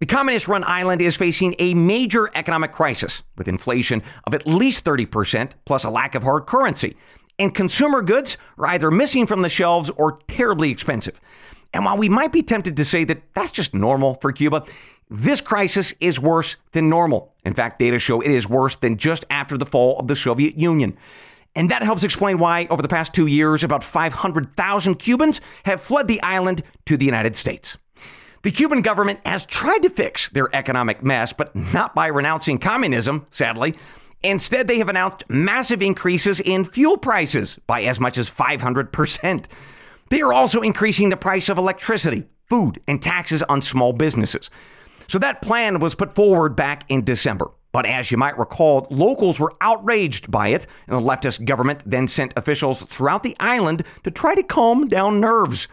The 0.00 0.06
communist 0.06 0.48
run 0.48 0.64
island 0.64 1.02
is 1.02 1.16
facing 1.16 1.54
a 1.58 1.74
major 1.74 2.30
economic 2.34 2.72
crisis 2.72 3.22
with 3.36 3.48
inflation 3.48 4.02
of 4.24 4.34
at 4.34 4.46
least 4.46 4.84
30% 4.84 5.52
plus 5.66 5.84
a 5.84 5.90
lack 5.90 6.14
of 6.14 6.22
hard 6.22 6.46
currency 6.46 6.96
and 7.40 7.54
consumer 7.54 8.02
goods 8.02 8.36
are 8.58 8.66
either 8.66 8.90
missing 8.90 9.26
from 9.26 9.40
the 9.40 9.48
shelves 9.48 9.90
or 9.96 10.18
terribly 10.28 10.70
expensive. 10.70 11.18
And 11.72 11.86
while 11.86 11.96
we 11.96 12.08
might 12.08 12.32
be 12.32 12.42
tempted 12.42 12.76
to 12.76 12.84
say 12.84 13.02
that 13.04 13.22
that's 13.34 13.50
just 13.50 13.72
normal 13.72 14.16
for 14.16 14.30
Cuba, 14.30 14.64
this 15.10 15.40
crisis 15.40 15.92
is 15.98 16.20
worse 16.20 16.56
than 16.70 16.88
normal. 16.88 17.34
In 17.44 17.52
fact, 17.52 17.80
data 17.80 17.98
show 17.98 18.20
it 18.20 18.30
is 18.30 18.48
worse 18.48 18.76
than 18.76 18.96
just 18.96 19.24
after 19.28 19.58
the 19.58 19.66
fall 19.66 19.98
of 19.98 20.06
the 20.06 20.14
Soviet 20.14 20.56
Union. 20.56 20.96
And 21.56 21.68
that 21.70 21.82
helps 21.82 22.04
explain 22.04 22.38
why, 22.38 22.68
over 22.70 22.80
the 22.80 22.88
past 22.88 23.12
two 23.12 23.26
years, 23.26 23.64
about 23.64 23.82
500,000 23.82 24.94
Cubans 24.94 25.40
have 25.64 25.82
fled 25.82 26.06
the 26.06 26.22
island 26.22 26.62
to 26.86 26.96
the 26.96 27.04
United 27.04 27.36
States. 27.36 27.76
The 28.42 28.52
Cuban 28.52 28.82
government 28.82 29.18
has 29.26 29.44
tried 29.44 29.82
to 29.82 29.90
fix 29.90 30.28
their 30.28 30.54
economic 30.54 31.02
mess, 31.02 31.32
but 31.32 31.54
not 31.56 31.94
by 31.94 32.06
renouncing 32.06 32.58
communism, 32.58 33.26
sadly. 33.32 33.76
Instead, 34.22 34.68
they 34.68 34.78
have 34.78 34.88
announced 34.88 35.24
massive 35.28 35.82
increases 35.82 36.38
in 36.38 36.64
fuel 36.64 36.96
prices 36.96 37.58
by 37.66 37.82
as 37.82 37.98
much 37.98 38.16
as 38.16 38.30
500%. 38.30 39.46
They 40.08 40.20
are 40.20 40.32
also 40.32 40.60
increasing 40.60 41.08
the 41.08 41.16
price 41.16 41.48
of 41.48 41.58
electricity, 41.58 42.24
food, 42.48 42.80
and 42.86 43.02
taxes 43.02 43.42
on 43.42 43.60
small 43.60 43.92
businesses. 43.92 44.50
So 45.10 45.18
that 45.18 45.42
plan 45.42 45.80
was 45.80 45.96
put 45.96 46.14
forward 46.14 46.54
back 46.54 46.84
in 46.88 47.02
December. 47.02 47.50
But 47.72 47.84
as 47.84 48.12
you 48.12 48.16
might 48.16 48.38
recall, 48.38 48.86
locals 48.90 49.40
were 49.40 49.56
outraged 49.60 50.30
by 50.30 50.50
it, 50.50 50.68
and 50.86 50.96
the 50.96 51.04
leftist 51.04 51.44
government 51.44 51.80
then 51.84 52.06
sent 52.06 52.32
officials 52.36 52.82
throughout 52.82 53.24
the 53.24 53.34
island 53.40 53.82
to 54.04 54.12
try 54.12 54.36
to 54.36 54.44
calm 54.44 54.86
down 54.86 55.18
nerves. 55.18 55.66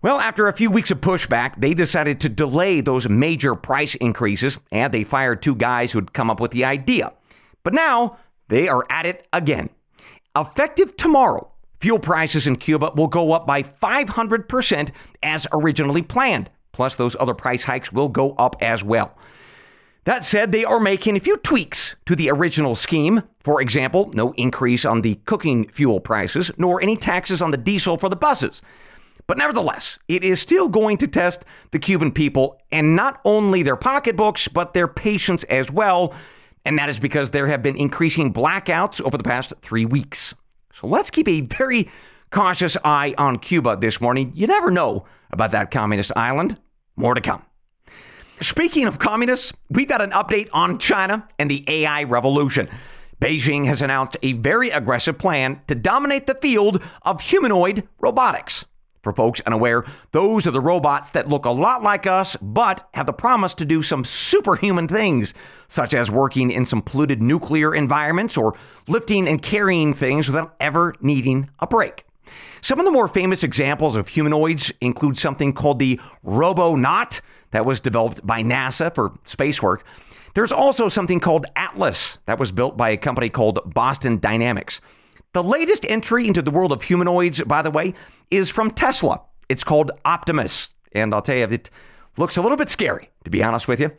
Well, 0.00 0.20
after 0.20 0.48
a 0.48 0.54
few 0.54 0.70
weeks 0.70 0.90
of 0.90 1.02
pushback, 1.02 1.60
they 1.60 1.74
decided 1.74 2.18
to 2.22 2.30
delay 2.30 2.80
those 2.80 3.06
major 3.10 3.54
price 3.54 3.94
increases, 3.96 4.56
and 4.70 4.90
they 4.90 5.04
fired 5.04 5.42
two 5.42 5.54
guys 5.54 5.92
who'd 5.92 6.14
come 6.14 6.30
up 6.30 6.40
with 6.40 6.52
the 6.52 6.64
idea. 6.64 7.12
But 7.64 7.74
now 7.74 8.16
they 8.48 8.68
are 8.68 8.86
at 8.88 9.04
it 9.04 9.26
again. 9.34 9.68
Effective 10.34 10.96
tomorrow, 10.96 11.52
fuel 11.78 11.98
prices 11.98 12.46
in 12.46 12.56
Cuba 12.56 12.92
will 12.96 13.08
go 13.08 13.32
up 13.32 13.46
by 13.46 13.64
500% 13.64 14.92
as 15.22 15.46
originally 15.52 16.00
planned. 16.00 16.48
Plus, 16.72 16.94
those 16.94 17.16
other 17.20 17.34
price 17.34 17.64
hikes 17.64 17.92
will 17.92 18.08
go 18.08 18.32
up 18.32 18.56
as 18.60 18.82
well. 18.82 19.16
That 20.04 20.24
said, 20.24 20.50
they 20.50 20.64
are 20.64 20.80
making 20.80 21.16
a 21.16 21.20
few 21.20 21.36
tweaks 21.36 21.94
to 22.06 22.16
the 22.16 22.30
original 22.30 22.74
scheme. 22.74 23.22
For 23.44 23.60
example, 23.60 24.10
no 24.14 24.32
increase 24.32 24.84
on 24.84 25.02
the 25.02 25.16
cooking 25.26 25.68
fuel 25.68 26.00
prices, 26.00 26.50
nor 26.56 26.82
any 26.82 26.96
taxes 26.96 27.40
on 27.40 27.52
the 27.52 27.56
diesel 27.56 27.96
for 27.96 28.08
the 28.08 28.16
buses. 28.16 28.62
But 29.28 29.38
nevertheless, 29.38 30.00
it 30.08 30.24
is 30.24 30.40
still 30.40 30.68
going 30.68 30.98
to 30.98 31.06
test 31.06 31.44
the 31.70 31.78
Cuban 31.78 32.10
people 32.10 32.60
and 32.72 32.96
not 32.96 33.20
only 33.24 33.62
their 33.62 33.76
pocketbooks, 33.76 34.48
but 34.48 34.74
their 34.74 34.88
patience 34.88 35.44
as 35.44 35.70
well 35.70 36.12
and 36.64 36.78
that 36.78 36.88
is 36.88 36.98
because 36.98 37.30
there 37.30 37.48
have 37.48 37.62
been 37.62 37.76
increasing 37.76 38.32
blackouts 38.32 39.00
over 39.00 39.16
the 39.16 39.24
past 39.24 39.52
three 39.62 39.84
weeks. 39.84 40.34
So 40.80 40.86
let's 40.86 41.10
keep 41.10 41.28
a 41.28 41.40
very 41.42 41.90
cautious 42.30 42.76
eye 42.84 43.14
on 43.18 43.38
Cuba 43.38 43.76
this 43.76 44.00
morning. 44.00 44.32
You 44.34 44.46
never 44.46 44.70
know 44.70 45.04
about 45.30 45.50
that 45.52 45.70
communist 45.70 46.12
island. 46.16 46.58
More 46.96 47.14
to 47.14 47.20
come. 47.20 47.42
Speaking 48.40 48.86
of 48.86 48.98
communists, 48.98 49.52
we've 49.70 49.88
got 49.88 50.02
an 50.02 50.10
update 50.10 50.48
on 50.52 50.78
China 50.78 51.28
and 51.38 51.50
the 51.50 51.64
AI 51.68 52.02
revolution. 52.02 52.68
Beijing 53.20 53.66
has 53.66 53.80
announced 53.80 54.16
a 54.22 54.32
very 54.32 54.70
aggressive 54.70 55.16
plan 55.16 55.60
to 55.68 55.76
dominate 55.76 56.26
the 56.26 56.34
field 56.34 56.82
of 57.02 57.20
humanoid 57.20 57.86
robotics. 58.00 58.64
For 59.02 59.12
folks 59.12 59.40
unaware, 59.46 59.84
those 60.12 60.46
are 60.46 60.52
the 60.52 60.60
robots 60.60 61.10
that 61.10 61.28
look 61.28 61.44
a 61.44 61.50
lot 61.50 61.82
like 61.82 62.06
us, 62.06 62.36
but 62.40 62.88
have 62.94 63.06
the 63.06 63.12
promise 63.12 63.54
to 63.54 63.64
do 63.64 63.82
some 63.82 64.04
superhuman 64.04 64.88
things, 64.88 65.34
such 65.68 65.92
as 65.92 66.10
working 66.10 66.50
in 66.50 66.66
some 66.66 66.82
polluted 66.82 67.20
nuclear 67.20 67.74
environments 67.74 68.36
or 68.36 68.54
lifting 68.86 69.28
and 69.28 69.42
carrying 69.42 69.92
things 69.94 70.28
without 70.28 70.54
ever 70.60 70.94
needing 71.00 71.48
a 71.58 71.66
break. 71.66 72.04
Some 72.60 72.78
of 72.78 72.84
the 72.84 72.92
more 72.92 73.08
famous 73.08 73.42
examples 73.42 73.96
of 73.96 74.08
humanoids 74.08 74.72
include 74.80 75.18
something 75.18 75.52
called 75.52 75.78
the 75.78 76.00
Robonaut 76.22 77.20
that 77.50 77.66
was 77.66 77.80
developed 77.80 78.26
by 78.26 78.42
NASA 78.42 78.94
for 78.94 79.18
space 79.24 79.60
work. 79.60 79.84
There's 80.34 80.52
also 80.52 80.88
something 80.88 81.20
called 81.20 81.46
Atlas 81.56 82.18
that 82.26 82.38
was 82.38 82.52
built 82.52 82.76
by 82.76 82.90
a 82.90 82.96
company 82.96 83.28
called 83.28 83.60
Boston 83.74 84.18
Dynamics. 84.18 84.80
The 85.34 85.42
latest 85.42 85.84
entry 85.86 86.26
into 86.26 86.42
the 86.42 86.50
world 86.50 86.72
of 86.72 86.82
humanoids, 86.82 87.42
by 87.42 87.62
the 87.62 87.70
way, 87.70 87.94
is 88.30 88.48
from 88.48 88.70
Tesla. 88.70 89.22
It's 89.48 89.64
called 89.64 89.90
Optimus. 90.04 90.68
And 90.92 91.14
I'll 91.14 91.22
tell 91.22 91.36
you, 91.36 91.44
it 91.44 91.68
looks 92.16 92.36
a 92.36 92.42
little 92.42 92.56
bit 92.56 92.68
scary, 92.68 93.10
to 93.24 93.30
be 93.30 93.42
honest 93.42 93.66
with 93.66 93.80
you. 93.80 93.92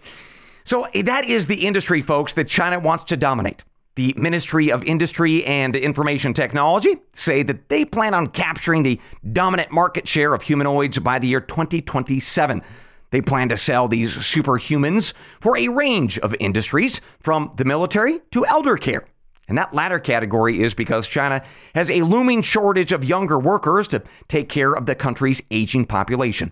So 0.63 0.87
that 0.93 1.25
is 1.25 1.47
the 1.47 1.65
industry, 1.65 2.01
folks, 2.01 2.33
that 2.33 2.47
China 2.47 2.79
wants 2.79 3.03
to 3.05 3.17
dominate. 3.17 3.63
The 3.95 4.15
Ministry 4.17 4.71
of 4.71 4.83
Industry 4.85 5.45
and 5.45 5.75
Information 5.75 6.33
Technology 6.33 6.95
say 7.13 7.43
that 7.43 7.69
they 7.69 7.85
plan 7.85 8.15
on 8.15 8.27
capturing 8.27 8.81
the 8.81 8.99
dominant 9.31 9.71
market 9.71 10.07
share 10.07 10.33
of 10.33 10.41
humanoids 10.41 10.97
by 10.97 11.19
the 11.19 11.27
year 11.27 11.39
2027. 11.39 12.63
They 13.11 13.21
plan 13.21 13.49
to 13.49 13.57
sell 13.57 13.87
these 13.87 14.15
superhumans 14.15 15.13
for 15.39 15.55
a 15.55 15.67
range 15.67 16.17
of 16.19 16.35
industries, 16.39 17.01
from 17.19 17.51
the 17.57 17.65
military 17.65 18.21
to 18.31 18.43
elder 18.47 18.77
care. 18.77 19.05
And 19.47 19.59
that 19.59 19.75
latter 19.75 19.99
category 19.99 20.63
is 20.63 20.73
because 20.73 21.07
China 21.07 21.43
has 21.75 21.91
a 21.91 22.01
looming 22.01 22.41
shortage 22.41 22.91
of 22.91 23.03
younger 23.03 23.37
workers 23.37 23.87
to 23.89 24.01
take 24.27 24.49
care 24.49 24.73
of 24.73 24.87
the 24.87 24.95
country's 24.95 25.43
aging 25.51 25.85
population. 25.85 26.51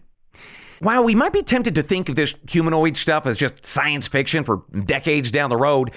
While 0.79 1.03
we 1.03 1.15
might 1.15 1.33
be 1.33 1.41
tempted 1.41 1.73
to 1.73 1.83
think 1.83 2.09
of 2.09 2.15
this 2.15 2.35
humanoid 2.47 2.97
stuff 2.97 3.25
as 3.25 3.37
just 3.37 3.65
science 3.65 4.07
fiction 4.07 4.43
for 4.43 4.63
decades 4.85 5.31
down 5.31 5.49
the 5.49 5.57
road, 5.57 5.91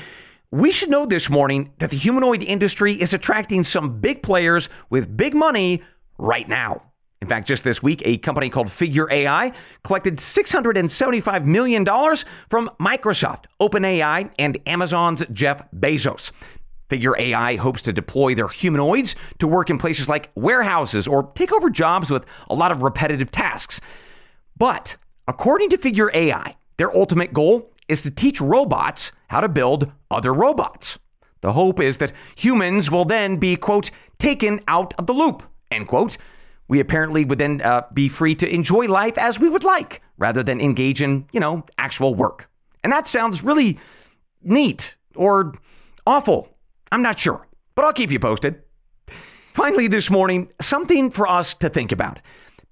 we 0.55 0.71
should 0.71 0.89
know 0.89 1.05
this 1.05 1.29
morning 1.29 1.73
that 1.79 1.91
the 1.91 1.97
humanoid 1.97 2.41
industry 2.41 2.93
is 2.93 3.13
attracting 3.13 3.65
some 3.65 3.99
big 3.99 4.23
players 4.23 4.69
with 4.89 5.17
big 5.17 5.35
money 5.35 5.83
right 6.17 6.49
now. 6.49 6.81
In 7.21 7.27
fact, 7.27 7.49
just 7.49 7.65
this 7.65 7.83
week, 7.83 8.01
a 8.05 8.19
company 8.19 8.51
called 8.51 8.71
Figure 8.71 9.11
AI 9.11 9.53
collected 9.83 10.19
$675 10.19 11.45
million 11.45 11.85
from 12.49 12.71
Microsoft, 12.81 13.47
OpenAI, 13.61 14.31
and 14.39 14.57
Amazon's 14.65 15.25
Jeff 15.33 15.69
Bezos. 15.73 16.31
Figure 16.89 17.19
AI 17.19 17.57
hopes 17.57 17.83
to 17.83 17.93
deploy 17.93 18.37
their 18.37 18.47
humanoids 18.47 19.17
to 19.41 19.49
work 19.49 19.71
in 19.71 19.79
places 19.79 20.09
like 20.09 20.31
warehouses 20.37 21.09
or 21.09 21.33
take 21.35 21.53
over 21.53 21.69
jobs 21.69 22.11
with 22.11 22.25
a 22.49 22.55
lot 22.55 22.71
of 22.71 22.81
repetitive 22.81 23.33
tasks. 23.33 23.81
But 24.57 24.95
according 25.27 25.71
to 25.71 25.79
Figure 25.79 26.13
AI, 26.15 26.55
their 26.77 26.97
ultimate 26.97 27.33
goal 27.33 27.73
is 27.89 28.03
to 28.03 28.11
teach 28.11 28.41
robots 28.41 29.13
how 29.29 29.41
to 29.41 29.49
build 29.49 29.91
other 30.11 30.33
robots. 30.33 30.99
The 31.41 31.53
hope 31.53 31.81
is 31.81 31.99
that 31.99 32.13
humans 32.37 32.91
will 32.91 33.05
then 33.05 33.37
be, 33.37 33.57
quote, 33.57 33.91
taken 34.19 34.61
out 34.67 34.95
of 34.99 35.07
the 35.07 35.13
loop, 35.13 35.43
end 35.71 35.89
quote. 35.89 36.17
We 36.69 36.81
apparently 36.81 37.25
would 37.25 37.39
then 37.39 37.61
uh, 37.61 37.83
be 37.93 38.09
free 38.09 38.35
to 38.37 38.49
enjoy 38.49 38.87
life 38.87 39.19
as 39.19 39.39
we 39.39 39.51
would 39.51 39.65
like 39.65 40.01
rather 40.17 40.43
than 40.43 40.61
engage 40.61 41.03
in, 41.03 41.27
you 41.33 41.41
know, 41.41 41.65
actual 41.77 42.15
work. 42.15 42.49
And 42.83 42.93
that 42.93 43.07
sounds 43.07 43.43
really 43.43 43.79
neat 44.43 44.95
or 45.15 45.53
awful 46.07 46.55
I'm 46.95 47.03
not 47.03 47.19
sure, 47.19 47.45
but 47.75 47.85
I'll 47.85 47.93
keep 47.93 48.13
you 48.13 48.21
posted. 48.21 48.63
Finally, 49.53 49.89
this 49.89 50.11
morning, 50.11 50.53
something 50.63 51.11
for 51.11 51.27
us 51.27 51.53
to 51.55 51.69
think 51.69 51.91
about. 51.91 52.21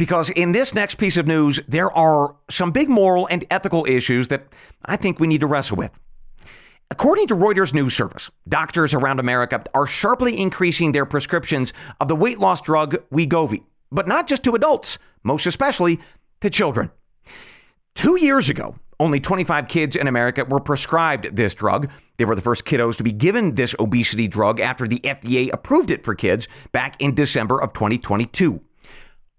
Because 0.02 0.30
in 0.30 0.50
this 0.50 0.74
next 0.74 0.96
piece 0.96 1.16
of 1.16 1.28
news, 1.28 1.60
there 1.68 1.88
are 1.96 2.34
some 2.50 2.72
big 2.72 2.88
moral 2.88 3.28
and 3.28 3.44
ethical 3.52 3.86
issues 3.88 4.26
that 4.26 4.48
I 4.84 4.96
think 4.96 5.20
we 5.20 5.28
need 5.28 5.42
to 5.42 5.46
wrestle 5.46 5.76
with. 5.76 5.92
According 6.90 7.28
to 7.28 7.36
Reuters 7.36 7.72
News 7.72 7.94
Service, 7.94 8.28
doctors 8.48 8.94
around 8.94 9.20
America 9.20 9.62
are 9.72 9.86
sharply 9.86 10.36
increasing 10.36 10.90
their 10.90 11.06
prescriptions 11.06 11.72
of 12.00 12.08
the 12.08 12.16
weight 12.16 12.40
loss 12.40 12.60
drug 12.60 12.96
Wegovy, 13.12 13.62
but 13.92 14.08
not 14.08 14.26
just 14.26 14.42
to 14.42 14.56
adults, 14.56 14.98
most 15.22 15.46
especially 15.46 16.00
to 16.40 16.50
children. 16.50 16.90
Two 17.94 18.16
years 18.16 18.48
ago, 18.48 18.74
Only 18.98 19.20
25 19.20 19.68
kids 19.68 19.94
in 19.94 20.08
America 20.08 20.44
were 20.44 20.58
prescribed 20.58 21.36
this 21.36 21.54
drug. 21.54 21.88
They 22.18 22.24
were 22.24 22.34
the 22.34 22.42
first 22.42 22.64
kiddos 22.64 22.96
to 22.96 23.04
be 23.04 23.12
given 23.12 23.54
this 23.54 23.74
obesity 23.78 24.26
drug 24.26 24.58
after 24.58 24.88
the 24.88 24.98
FDA 24.98 25.52
approved 25.52 25.92
it 25.92 26.04
for 26.04 26.16
kids 26.16 26.48
back 26.72 26.94
in 27.00 27.14
December 27.14 27.60
of 27.60 27.72
2022. 27.72 28.60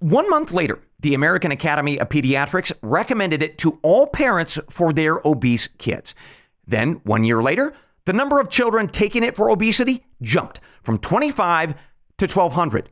One 0.04 0.30
month 0.30 0.52
later, 0.52 0.80
the 1.02 1.14
American 1.14 1.54
Academy 1.54 1.98
of 1.98 2.10
Pediatrics 2.10 2.74
recommended 2.82 3.42
it 3.42 3.58
to 3.60 3.80
all 3.84 4.06
parents 4.06 4.60
for 4.70 4.92
their 4.92 5.26
obese 5.26 5.70
kids. 5.78 6.14
Then, 6.68 7.00
one 7.06 7.24
year 7.24 7.42
later, 7.42 7.74
the 8.04 8.12
number 8.12 8.42
of 8.42 8.50
children 8.50 8.90
taking 8.90 9.24
it 9.24 9.34
for 9.34 9.50
obesity 9.50 10.04
jumped 10.22 10.60
from 10.84 10.98
25 10.98 11.76
to 12.18 12.26
1,200. 12.26 12.90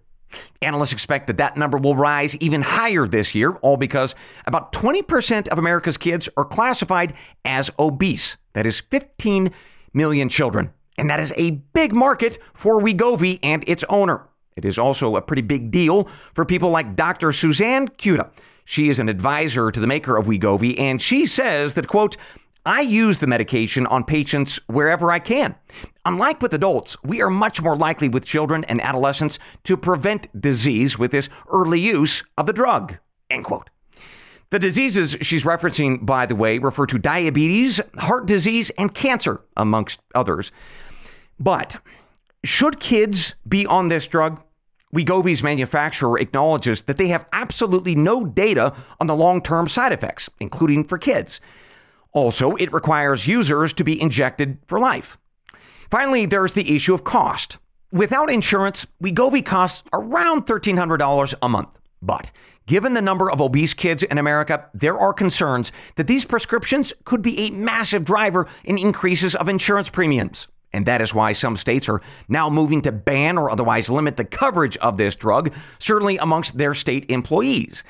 Analysts 0.62 0.94
expect 0.94 1.28
that 1.28 1.36
that 1.36 1.58
number 1.58 1.78
will 1.78 1.98
rise 1.98 2.38
even 2.38 2.62
higher 2.62 3.06
this 3.06 3.36
year, 3.36 3.56
all 3.56 3.76
because 3.76 4.16
about 4.48 4.72
20% 4.72 5.50
of 5.50 5.58
America's 5.58 5.98
kids 5.98 6.30
are 6.38 6.46
classified 6.46 7.14
as 7.44 7.70
obese. 7.78 8.38
That 8.54 8.66
is 8.66 8.80
15 8.90 9.52
million 9.94 10.30
children. 10.30 10.72
And 10.98 11.10
that 11.10 11.20
is 11.20 11.34
a 11.36 11.52
big 11.74 11.94
market 11.94 12.38
for 12.54 12.82
Wegovy 12.82 13.38
and 13.44 13.66
its 13.68 13.84
owner. 13.90 14.30
It 14.56 14.66
is 14.66 14.78
also 14.78 15.16
a 15.16 15.22
pretty 15.22 15.42
big 15.42 15.72
deal 15.72 16.10
for 16.34 16.46
people 16.46 16.70
like 16.70 16.96
Dr. 16.96 17.32
Suzanne 17.32 17.88
Cuda. 17.88 18.30
She 18.66 18.90
is 18.90 19.00
an 19.00 19.10
advisor 19.10 19.72
to 19.72 19.80
the 19.80 19.88
maker 19.88 20.18
of 20.18 20.28
Wegovy, 20.28 20.80
and 20.80 21.02
she 21.02 21.26
says 21.26 21.74
that, 21.74 21.88
quote, 21.88 22.16
I 22.66 22.82
use 22.82 23.18
the 23.18 23.28
medication 23.28 23.88
on 23.88 24.04
patients 24.04 24.60
wherever 24.68 25.12
I 25.12 25.18
can. 25.18 25.56
Unlike 26.06 26.42
with 26.44 26.54
adults, 26.54 26.96
we 27.04 27.20
are 27.22 27.30
much 27.30 27.60
more 27.62 27.76
likely 27.76 28.08
with 28.08 28.24
children 28.24 28.64
and 28.66 28.80
adolescents 28.82 29.40
to 29.64 29.76
prevent 29.76 30.40
disease 30.40 31.00
with 31.00 31.12
this 31.12 31.28
early 31.50 31.80
use 31.80 32.24
of 32.38 32.46
the 32.46 32.54
drug. 32.54 32.98
End 33.32 33.46
quote. 33.46 33.70
The 34.52 34.60
diseases 34.60 35.16
she's 35.22 35.44
referencing, 35.44 36.06
by 36.06 36.26
the 36.26 36.36
way, 36.36 36.60
refer 36.60 36.86
to 36.88 37.00
diabetes, 37.00 37.80
heart 37.98 38.26
disease, 38.28 38.70
and 38.78 38.94
cancer, 38.94 39.42
amongst 39.58 40.00
others. 40.14 40.52
But 41.40 41.78
should 42.44 42.80
kids 42.80 43.36
be 43.48 43.66
on 43.66 43.90
this 43.90 44.08
drug? 44.08 44.42
Wegovy's 44.94 45.44
manufacturer 45.44 46.20
acknowledges 46.20 46.84
that 46.84 46.98
they 46.98 47.08
have 47.08 47.26
absolutely 47.32 47.96
no 47.96 48.26
data 48.26 48.74
on 49.00 49.08
the 49.08 49.16
long 49.16 49.42
term 49.42 49.68
side 49.68 49.92
effects, 49.92 50.30
including 50.40 50.84
for 50.84 50.98
kids. 50.98 51.40
Also, 52.14 52.56
it 52.56 52.74
requires 52.74 53.28
users 53.28 53.72
to 53.74 53.84
be 53.84 54.02
injected 54.02 54.58
for 54.68 54.80
life. 54.80 55.18
Finally, 55.90 56.26
there's 56.26 56.54
the 56.54 56.76
issue 56.76 56.94
of 56.94 57.04
cost. 57.04 57.58
Without 57.92 58.32
insurance, 58.32 58.86
Wegovy 59.02 59.46
costs 59.46 59.84
around 59.94 60.46
$1,300 60.46 61.34
a 61.42 61.50
month. 61.50 61.80
But 62.02 62.32
given 62.66 62.94
the 62.94 63.02
number 63.02 63.30
of 63.30 63.40
obese 63.40 63.74
kids 63.74 64.04
in 64.04 64.18
America, 64.18 64.70
there 64.74 64.98
are 64.98 65.14
concerns 65.14 65.72
that 65.96 66.08
these 66.08 66.26
prescriptions 66.26 66.94
could 67.06 67.22
be 67.22 67.40
a 67.40 67.52
massive 67.52 68.04
driver 68.04 68.48
in 68.64 68.78
increases 68.78 69.36
of 69.36 69.48
insurance 69.48 69.90
premiums. 69.90 70.48
And 70.74 70.86
that 70.86 71.02
is 71.02 71.14
why 71.14 71.34
some 71.34 71.58
states 71.58 71.90
are 71.90 72.02
now 72.30 72.50
moving 72.50 72.82
to 72.82 72.92
ban 72.92 73.38
or 73.38 73.50
otherwise 73.50 73.90
limit 73.90 74.18
the 74.18 74.26
coverage 74.26 74.78
of 74.78 74.98
this 74.98 75.16
drug, 75.16 75.54
certainly 75.80 76.18
amongst 76.18 76.58
their 76.58 76.74
state 76.74 77.06
employees. 77.10 77.84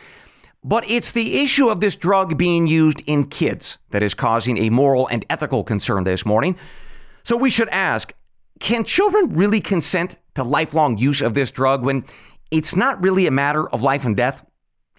But 0.63 0.89
it's 0.89 1.11
the 1.11 1.41
issue 1.41 1.69
of 1.69 1.79
this 1.79 1.95
drug 1.95 2.37
being 2.37 2.67
used 2.67 3.01
in 3.05 3.25
kids 3.25 3.77
that 3.89 4.03
is 4.03 4.13
causing 4.13 4.57
a 4.57 4.69
moral 4.69 5.07
and 5.07 5.25
ethical 5.29 5.63
concern 5.63 6.03
this 6.03 6.25
morning. 6.25 6.55
So 7.23 7.35
we 7.37 7.49
should 7.49 7.69
ask 7.69 8.13
can 8.59 8.83
children 8.83 9.35
really 9.35 9.59
consent 9.59 10.17
to 10.35 10.43
lifelong 10.43 10.99
use 10.99 11.19
of 11.19 11.33
this 11.33 11.49
drug 11.49 11.83
when 11.83 12.05
it's 12.51 12.75
not 12.75 13.01
really 13.01 13.25
a 13.25 13.31
matter 13.31 13.67
of 13.69 13.81
life 13.81 14.05
and 14.05 14.15
death? 14.15 14.45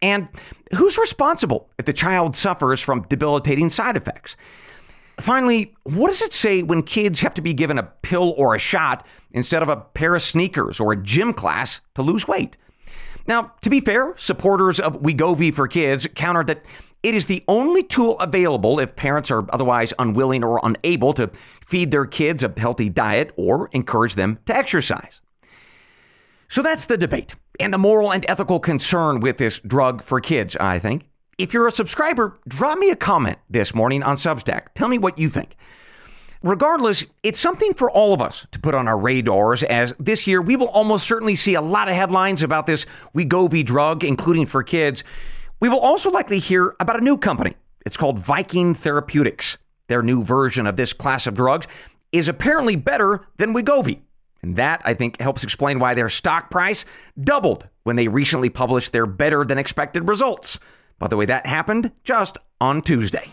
And 0.02 0.26
who's 0.74 0.98
responsible 0.98 1.70
if 1.78 1.86
the 1.86 1.92
child 1.92 2.36
suffers 2.36 2.80
from 2.80 3.06
debilitating 3.08 3.70
side 3.70 3.96
effects? 3.96 4.36
Finally, 5.22 5.72
what 5.85 6.08
does 6.08 6.20
it 6.20 6.32
say 6.32 6.64
when 6.64 6.82
kids 6.82 7.20
have 7.20 7.32
to 7.32 7.40
be 7.40 7.54
given 7.54 7.78
a 7.78 7.85
pill 7.85 8.35
or 8.37 8.56
a 8.56 8.58
shot 8.58 9.06
instead 9.30 9.62
of 9.62 9.68
a 9.68 9.76
pair 9.76 10.16
of 10.16 10.22
sneakers 10.22 10.80
or 10.80 10.92
a 10.92 10.96
gym 10.96 11.32
class 11.32 11.80
to 11.94 12.02
lose 12.02 12.26
weight? 12.26 12.56
Now, 13.28 13.52
to 13.62 13.70
be 13.70 13.80
fair, 13.80 14.14
supporters 14.18 14.80
of 14.80 15.00
Wegovy 15.00 15.54
for 15.54 15.68
Kids 15.68 16.08
countered 16.16 16.48
that 16.48 16.64
it 17.04 17.14
is 17.14 17.26
the 17.26 17.44
only 17.46 17.85
tool 17.85 18.18
available 18.18 18.80
if 18.80 18.96
parents 18.96 19.30
are 19.30 19.46
otherwise 19.52 19.92
unwilling 19.96 20.42
or 20.42 20.61
unable 20.61 21.12
to 21.14 21.30
feed 21.64 21.92
their 21.92 22.06
kids 22.06 22.42
a 22.42 22.52
healthy 22.56 22.88
diet 22.88 23.30
or 23.37 23.68
encourage 23.72 24.16
them 24.16 24.40
to 24.46 24.56
exercise. 24.56 25.20
So 26.48 26.62
that's 26.62 26.87
the 26.87 26.98
debate 26.98 27.37
and 27.61 27.72
the 27.72 27.78
moral 27.78 28.12
and 28.12 28.26
ethical 28.28 28.58
concern 28.58 29.20
with 29.20 29.38
this 29.38 29.61
drug 29.61 30.02
for 30.02 30.20
kids, 30.20 30.56
I 30.56 30.80
think. 30.80 31.04
If 31.42 31.52
you're 31.52 31.66
a 31.66 31.72
subscriber, 31.72 32.38
drop 32.46 32.78
me 32.78 32.90
a 32.90 32.94
comment 32.94 33.37
this 33.50 33.74
morning 33.74 34.05
on 34.05 34.16
Substack. 34.16 34.66
Tell 34.76 34.87
me 34.87 34.96
what 34.96 35.18
you 35.18 35.28
think. 35.28 35.57
Regardless, 36.40 37.02
it's 37.24 37.40
something 37.40 37.74
for 37.74 37.90
all 37.90 38.14
of 38.14 38.20
us 38.20 38.46
to 38.52 38.61
put 38.61 38.76
on 38.76 38.87
our 38.87 38.96
radars 38.96 39.64
as 39.64 39.92
this 39.98 40.28
year 40.28 40.40
we 40.40 40.55
will 40.55 40.68
almost 40.68 41.05
certainly 41.05 41.35
see 41.35 41.55
a 41.55 41.61
lot 41.61 41.88
of 41.88 41.96
headlines 41.96 42.44
about 42.44 42.68
this 42.68 42.87
Wegovy 43.12 43.66
drug, 43.66 44.05
including 44.05 44.46
for 44.46 44.62
kids. 44.62 45.02
We 45.59 45.68
will 45.68 45.81
also 45.81 46.12
likely 46.12 46.38
hear 46.38 46.76
about 46.78 47.00
a 47.00 47.02
new 47.02 47.18
company. 47.18 47.57
It's 47.85 47.96
called 47.96 48.20
Viking 48.20 48.72
Therapeutics. 48.76 49.59
Their 49.88 50.05
new 50.05 50.22
version 50.22 50.68
of 50.68 50.76
this 50.76 50.92
class 50.92 51.26
of 51.26 51.35
drugs 51.35 51.66
is 52.12 52.28
apparently 52.28 52.76
better 52.76 53.26
than 53.38 53.52
Wegovy. 53.52 53.98
And 54.42 54.55
that, 54.55 54.81
I 54.85 54.94
think, 54.94 55.20
helps 55.20 55.42
explain 55.42 55.81
why 55.81 55.94
their 55.94 56.09
stock 56.09 56.52
price 56.52 56.85
doubled 57.20 57.66
when 57.83 57.96
they 57.96 58.07
recently 58.07 58.48
published 58.48 58.92
their 58.92 59.07
better 59.07 59.44
than 59.44 59.59
expected 59.59 60.07
results. 60.07 60.61
By 61.02 61.08
the 61.08 61.16
way, 61.16 61.26
that 61.26 61.46
happened 61.46 61.90
just 62.04 62.38
on 62.60 62.80
Tuesday. 62.80 63.28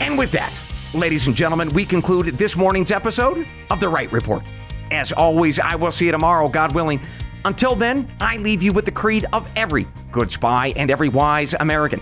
And 0.00 0.18
with 0.18 0.32
that, 0.32 0.52
ladies 0.92 1.28
and 1.28 1.36
gentlemen, 1.36 1.68
we 1.68 1.84
conclude 1.84 2.36
this 2.36 2.56
morning's 2.56 2.90
episode 2.90 3.46
of 3.70 3.78
The 3.78 3.88
Wright 3.88 4.10
Report. 4.10 4.42
As 4.90 5.12
always, 5.12 5.60
I 5.60 5.76
will 5.76 5.92
see 5.92 6.06
you 6.06 6.10
tomorrow, 6.10 6.48
God 6.48 6.74
willing. 6.74 7.00
Until 7.44 7.76
then, 7.76 8.10
I 8.20 8.38
leave 8.38 8.64
you 8.64 8.72
with 8.72 8.84
the 8.84 8.90
creed 8.90 9.26
of 9.32 9.48
every 9.54 9.86
good 10.10 10.32
spy 10.32 10.72
and 10.74 10.90
every 10.90 11.08
wise 11.08 11.54
American. 11.60 12.00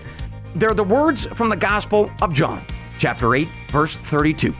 They're 0.55 0.71
the 0.71 0.83
words 0.83 1.27
from 1.27 1.49
the 1.49 1.55
Gospel 1.55 2.09
of 2.23 2.33
John, 2.33 2.65
chapter 2.97 3.35
8, 3.35 3.47
verse 3.69 3.95
32. 3.97 4.55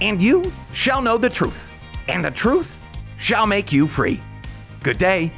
And 0.00 0.22
you 0.22 0.42
shall 0.72 1.02
know 1.02 1.18
the 1.18 1.30
truth, 1.30 1.68
and 2.06 2.24
the 2.24 2.30
truth 2.30 2.76
shall 3.18 3.46
make 3.46 3.72
you 3.72 3.86
free. 3.86 4.20
Good 4.82 4.98
day. 4.98 5.32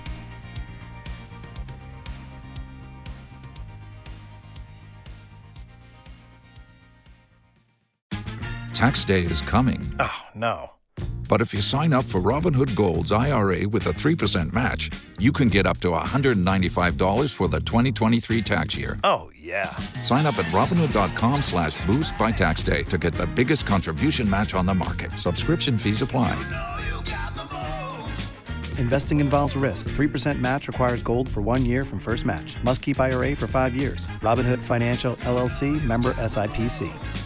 Tax 8.75 9.05
day 9.05 9.20
is 9.20 9.42
coming. 9.42 9.79
Oh, 9.99 10.23
no. 10.35 10.70
But 11.29 11.42
if 11.42 11.53
you 11.53 11.61
sign 11.61 11.92
up 11.92 12.05
for 12.07 12.18
Robinhood 12.18 12.75
Gold's 12.75 13.12
IRA 13.12 13.68
with 13.68 13.87
a 13.87 13.90
3% 13.90 14.55
match, 14.55 14.90
you 15.18 15.33
can 15.33 15.49
get 15.49 15.66
up 15.66 15.79
to 15.81 15.88
$195 15.88 17.33
for 17.35 17.46
the 17.46 17.61
2023 17.61 18.40
tax 18.40 18.77
year. 18.77 18.99
Oh, 19.05 19.31
yeah. 19.50 19.70
Sign 20.02 20.26
up 20.26 20.38
at 20.38 20.46
Robinhood.com 20.46 21.42
slash 21.42 21.84
boost 21.84 22.16
by 22.16 22.30
tax 22.30 22.62
day 22.62 22.84
to 22.84 22.96
get 22.96 23.12
the 23.14 23.26
biggest 23.28 23.66
contribution 23.66 24.30
match 24.30 24.54
on 24.54 24.64
the 24.64 24.74
market. 24.74 25.10
Subscription 25.12 25.76
fees 25.76 26.02
apply. 26.02 26.32
Investing 28.78 29.20
involves 29.20 29.56
risk. 29.56 29.88
3% 29.88 30.38
match 30.38 30.68
requires 30.68 31.02
gold 31.02 31.28
for 31.28 31.42
one 31.42 31.66
year 31.66 31.84
from 31.84 31.98
first 31.98 32.24
match. 32.24 32.56
Must 32.62 32.80
keep 32.80 32.98
IRA 32.98 33.36
for 33.36 33.46
five 33.46 33.74
years. 33.74 34.06
Robinhood 34.22 34.58
Financial 34.58 35.16
LLC 35.16 35.84
member 35.84 36.14
SIPC. 36.14 37.19